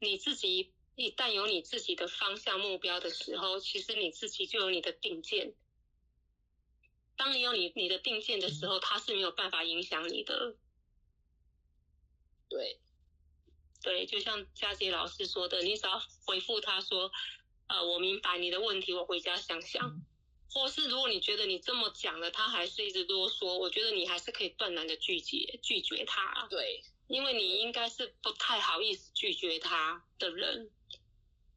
[0.00, 5.54] 你自己一旦有你自己的方向目标的时候，其实你自己就有你的定见。
[7.20, 10.56] 当你有你你的定见的时候，他是没有办法影响你的。
[12.48, 12.80] 对，
[13.82, 17.12] 对，就像佳杰老师说的，你只要回复他说
[17.68, 20.00] ：“呃，我明白你的问题，我回家想想。”
[20.48, 26.46] 或是如果你觉得你这么讲了，他还是一直啰嗦，我觉得你还是可以断然的拒绝拒绝他。
[26.48, 30.70] 对，因为你应该是不太好意思拒绝他的人，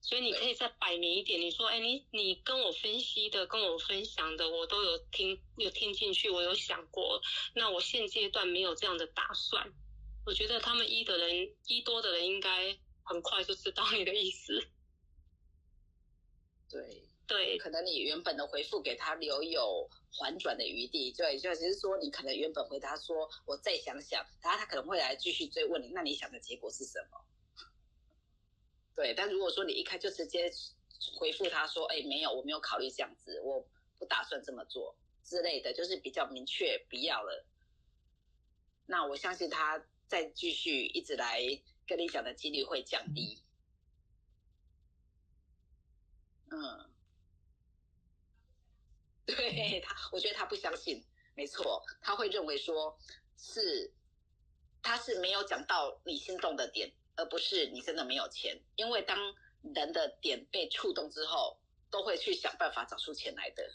[0.03, 7.21] 所以你可以再摆明一点，你说，哎，你你跟我分析的，跟我分享的，我都有听有听进去，我有想过，
[7.55, 9.73] 那我现阶段没有这样的打算。
[10.25, 14.67] 我觉得他们一的人一多的人应该很快就知道你的意思。
[16.69, 17.09] 对。
[17.25, 27.25] 对，可能你原本的回复给他留有缓转的余地，对，就只是说你可能原本回答说我再想想，然后他可能会来继续追问你，那你想的结果是什么？
[28.95, 30.51] 对，但如果说你一开就直接
[31.17, 33.65] 回复他说，哎，没有，我没有考虑这样子，我
[33.97, 37.45] 不打算这么做之类的，就是比较明确不要了，
[38.85, 41.41] 那我相信他再继续一直来
[41.87, 43.41] 跟你讲的几率会降低。
[46.51, 46.89] 嗯。
[49.25, 51.01] 对他，我觉得他不相信，
[51.33, 52.99] 没错，他会认为说
[53.37, 53.91] 是
[54.81, 58.61] 他是没有讲到你心动的点，而不是你真的没有钱。
[58.75, 59.17] 因为当
[59.61, 61.59] 人的点被触动之后，
[61.89, 63.69] 都会去想办法找出钱来的。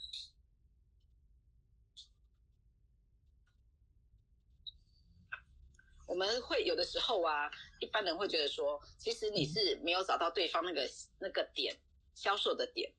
[6.06, 7.50] 我们会有的时候啊，
[7.80, 11.78] 一般人会觉得说，其实你是没有找到对方那个那个点，
[12.14, 12.90] 销售的点，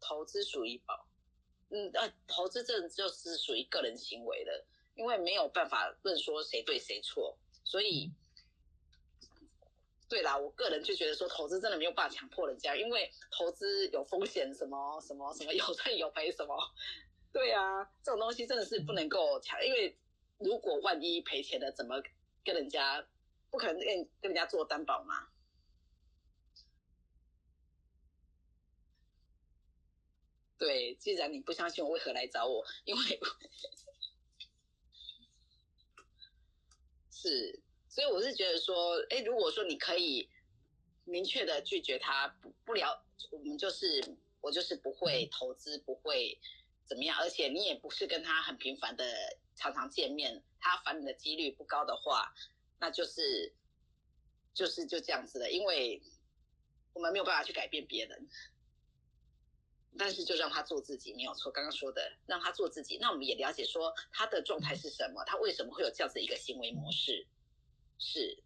[0.00, 1.08] 投资属于宝。
[1.70, 4.64] 嗯呃，投资这就是属于个人行为的，
[4.94, 8.12] 因为没有办法论说谁对谁错，所以，
[10.12, 16.54] 对啦，我个人就觉得说投资真的没有办法强迫人家，因为投资有风险，什么什么什么 有赚有赔什么，
[17.32, 19.98] 对啊，这种东西真的是不能够强，因为
[20.36, 22.02] 如果万一赔钱了，怎么
[22.44, 23.02] 跟人家
[23.48, 23.86] 不可能跟
[24.20, 25.28] 跟人家做担保嘛？
[30.58, 32.62] 对，既然你不相信我，为何来找我？
[32.84, 33.00] 因为
[37.10, 37.61] 是，
[37.92, 40.26] 所以我是觉得说，哎，如果说你可以
[41.04, 46.40] 明确的拒绝他，不不了，我们就是我就是不会投资，不会
[46.86, 49.04] 怎么样，而且你也不是跟他很频繁的
[49.54, 52.32] 常常见面，他烦你的几率不高的话，
[52.80, 53.52] 那就是
[54.54, 56.00] 就是就这样子的，因为
[56.94, 58.26] 我们没有办法去改变别人。
[59.98, 61.52] 但是就让他做自己，没有错。
[61.52, 62.96] 刚刚说的，让他做自己。
[62.96, 67.26] 那我们也了解说他的状态是什么，他为什么会有这样子一个行为模式？
[67.98, 68.42] 是，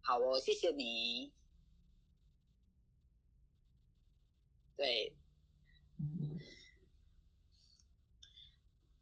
[0.00, 1.32] 好哦，谢谢你。
[4.76, 5.14] 对，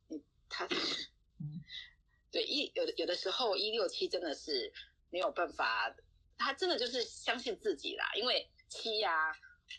[0.09, 0.68] 嗯他，
[2.30, 4.72] 对一有的有的时候一六七真的是
[5.10, 5.94] 没有办法，
[6.36, 9.36] 他真的就是相信自己啦，因为七呀。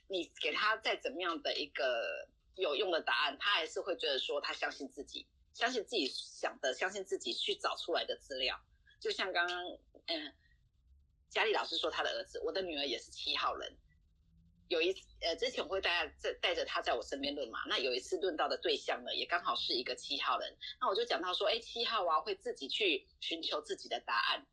[0.08, 8.60] 你给他再怎么样的一个有用的答案，他还是会觉得说他相信自己，相信自己想的，相信自己去找出来的资料。
[9.04, 10.34] 就像刚刚，嗯，
[11.30, 13.76] 佳丽老师说他的儿子，我的女儿也是七号人。
[14.70, 20.56] 有一呃，之前我会带在带着他在我身边论嘛，那有一次论到的对象呢，也刚好是一个七号人。
[20.80, 24.48] 那我就讲到说，哎，七号啊，会自己去寻求自己的答案。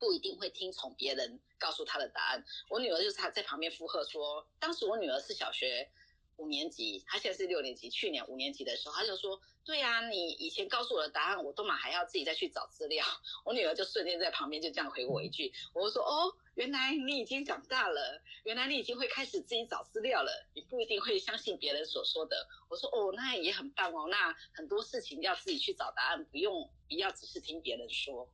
[0.00, 2.44] 不一定会听从别人告诉他的答案。
[2.68, 5.88] 我女儿就是她在旁边附和说，当时我女儿是小学
[6.36, 13.04] 五年级，她现在是六年级，去年五年级的时候，她就说：“对呀，你以前告诉我的答案，我都嘛还要自己再去找资料。”
[13.44, 28.26] 我女儿就瞬间在旁边就这样回我一句：“我说哦，原来你已经长大了，原来你已经会开始自己找资料了，你不一定会相信别人所说的。”我说：“哦，那也很棒哦，那很多事情要自己去找答案，不用不要只是听别人说。”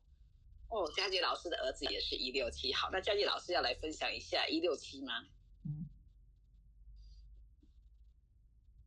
[0.71, 5.25] 哦，佳杰老师的儿子也是一六七，好，那佳杰老师要来分享一下一六七吗？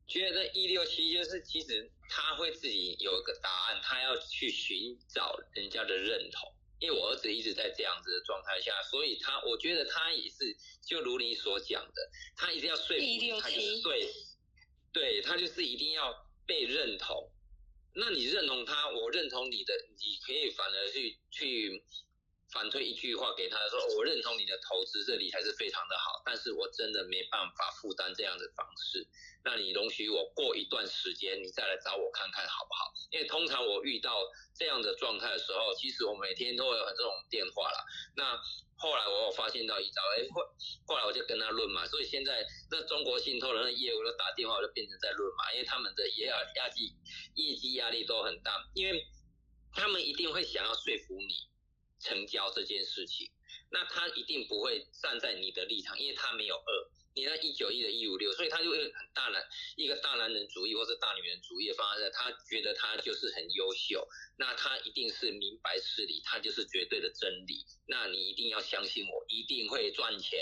[0.06, 6.52] 觉得一六七就是其实他会自己有一个答案，他要去寻找人家的认同。
[6.80, 10.56] 因为我儿子一直在这样子的状态下，所以他我觉得他也是
[10.86, 14.12] 就如你所讲的，他一定要说服，他就是对，
[14.92, 16.14] 对他就是一定要
[16.46, 17.32] 被认同。
[17.94, 21.82] 那你认同他，我认同你的，你可以反而去去
[22.52, 29.06] 反推一句话给他说，我认同你的投资，这里还是非常的好，但是我真的没办法负担这样的方式。
[29.44, 32.92] 那你容许我过一段时间，你再来找我看看好不好？
[33.10, 34.16] 因为通常我遇到
[34.56, 37.84] 这样的状态的时候，其实我每天都会有这种电话啦。
[38.16, 38.36] 那
[38.76, 40.42] 后来我有发现到一招，哎，后
[40.86, 46.94] 后来我就跟他论嘛，所以现在那中国信托的那业务都打电话就变成在论嘛，因为他们的也要压绩
[47.34, 49.04] 业绩压力都很大，因为
[49.74, 51.34] 他们一定会想要说服你
[52.08, 53.30] 成交这件事情，
[53.70, 56.90] 那他一定不会站在你的立场，因为他没有恶。
[57.14, 59.42] 你那一九一的一五六，所以他就会很大男
[59.74, 64.06] 一个大男人主义或者大女人主义的方式，他觉得他就是很优秀，
[64.36, 70.38] 那他一定是明白事理，他就是绝对的真理，那你一定要相信我，一定会赚钱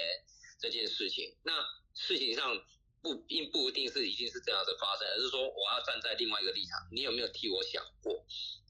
[0.61, 1.35] 这件事情。
[1.45, 1.65] 那
[1.95, 2.63] 事情上
[3.01, 8.23] 不并不一定是一定是这样的发生，而是说我要站在另外一个立场，你有没有替我想过？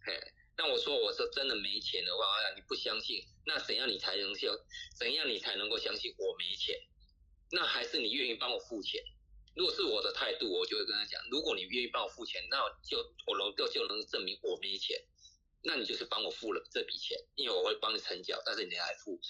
[0.05, 0.15] 嘿，
[0.59, 2.25] 那我说我是真的没钱的话，
[2.55, 4.57] 你不相信，那怎样你才能相？
[4.99, 6.75] 怎样你才能够相信我没钱？
[7.51, 9.03] 那还是你愿意帮我付钱？
[9.55, 15.03] 如果是我的态度，我就会跟他讲：如果你愿意帮我付钱，那就我能够就能证明我没钱。
[15.63, 19.21] 那你就是帮我付了这笔钱，因为我会帮你成交，但是你来付。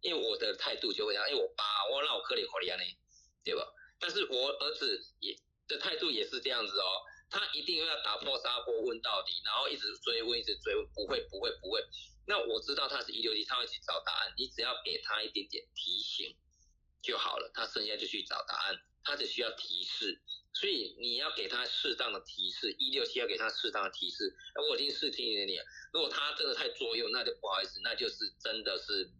[0.00, 2.84] 因为我的态度就会讲：哎，我爸，我那我可怜可怜呢，
[3.42, 3.66] 对吧？
[3.98, 5.36] 但是我儿子也
[5.66, 11.84] 的态度也是这样子哦，他一定要打破砂锅问到底，然后一直追问，一直追问，不会，不会，不会。
[12.26, 16.36] 那我知道他是一六七，他会去找答案，你只要给他一点点提醒。
[17.00, 20.20] 就好了，他剩下就去找答案，他只需要提示，
[20.52, 24.36] 所以你要给他适当的提示，一六七要给他适当的提示。
[24.68, 25.56] 我已经试听了你，
[25.92, 29.12] 如果他真的太作用，那就不好意思，那就是真的是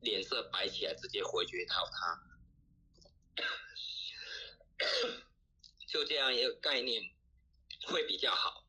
[0.00, 2.22] 脸色白起来，直接回绝到他。
[5.88, 7.02] 就这样一个概念
[7.86, 8.64] 会比较好。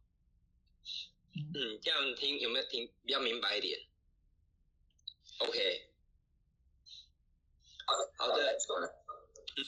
[1.36, 3.80] 嗯，这样听有没有听比较明白一点
[5.40, 5.90] ？OK。
[7.86, 8.28] 好的，好
[8.80, 9.04] 的
[9.58, 9.64] 嗯，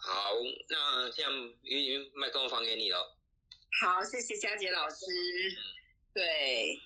[0.00, 0.32] 好，
[0.68, 1.32] 那这样
[1.62, 3.18] 云云麦克风还给你了。
[3.80, 5.04] 好，谢谢佳杰老师。
[6.14, 6.80] 对，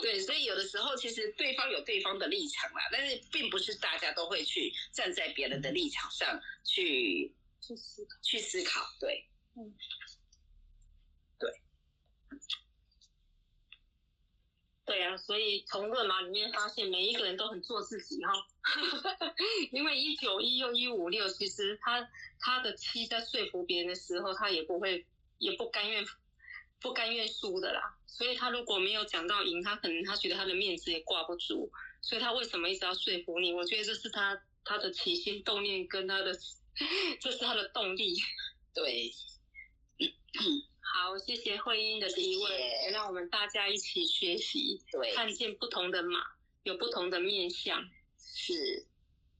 [0.00, 8.16] 对，所以有的时候其实对方有对方的立场啦，但是并不是大家都会去站在别人的立场上去去思考。
[8.22, 9.28] 去思考，对，
[11.38, 11.50] 对
[14.84, 18.32] 对啊，所以从论码里面发现，每一个人都很做自己哈。
[19.72, 22.08] 因为一九一又一五六，其实他
[22.38, 25.04] 他的七在说服别人的时候，他也不会
[25.38, 26.04] 也不甘愿
[26.80, 27.96] 不甘愿输的啦。
[28.06, 31.72] 所以他如果没有讲到赢，他可能他觉得他的面子也挂不住。
[32.00, 33.52] 所以他为什么一直要说服你？
[33.52, 36.32] 我觉得这是他他的起心动念跟他的
[37.20, 38.14] 这是他的动力。
[38.72, 39.10] 对，
[40.80, 46.20] 好，谢谢慧英的提问，让我们大家一起学习，对，看见不同的马
[46.62, 47.88] 有不同的面相。
[48.18, 48.86] 是，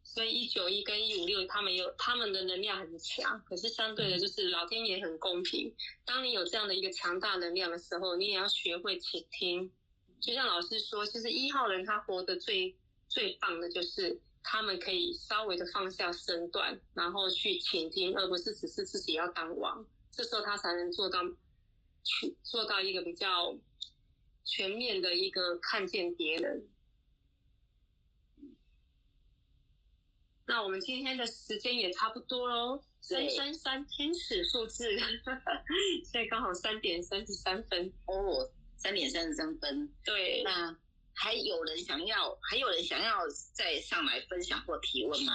[0.02, 5.74] 所以一九一跟一五六，他们有他们的能量很强，可是相对的，就是老天爷很公平。
[6.04, 9.70] 当你有这样的一个强大能量的时候，你也要学会倾听。
[10.20, 12.74] 就像老师说，其实一号人他活得最
[13.08, 19.86] 最棒的就是他们可以稍微的放下身段，然后去倾听，而不是只是自己要当王。
[20.16, 21.20] 这时候他才能做到
[22.02, 23.54] 去做到一个比较
[24.44, 26.66] 全面的一个看见别人。
[30.46, 34.96] 那我们今天的时间也差不多喽，三三三天使数字，
[36.06, 37.92] 现在刚好三点三十三分。
[38.06, 39.92] 哦，三点三十三分。
[40.04, 40.74] 对，那
[41.12, 45.32] 还有人想要，还有人想要再上来分享或提问吗？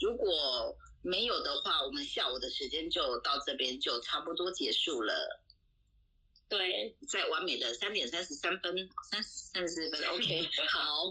[0.00, 5.40] 如果没有的话，我们下午的时间就到这边就差不多结束了，
[6.48, 8.74] 对，在完美的三点三十三分，
[9.10, 11.10] 三三十四分，OK， 好，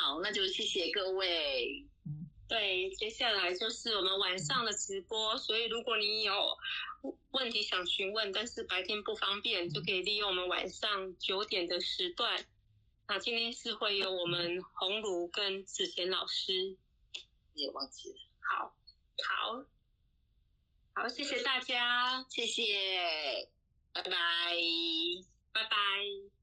[0.00, 1.86] 好，那就谢谢各位，
[2.48, 6.56] 对，接下来就是我们晚上的直播，所以如果你有
[7.30, 12.44] 问题想询问，但是白天不方便，就可以利用我们晚上九点的时段。
[13.06, 16.76] 那今天是会有我们红茹跟子贤老师。
[17.58, 18.74] 也忘记了，好，
[19.26, 19.64] 好，
[20.94, 23.48] 好，谢谢大家，谢谢，
[23.92, 24.10] 拜拜。
[25.52, 26.37] 拜拜。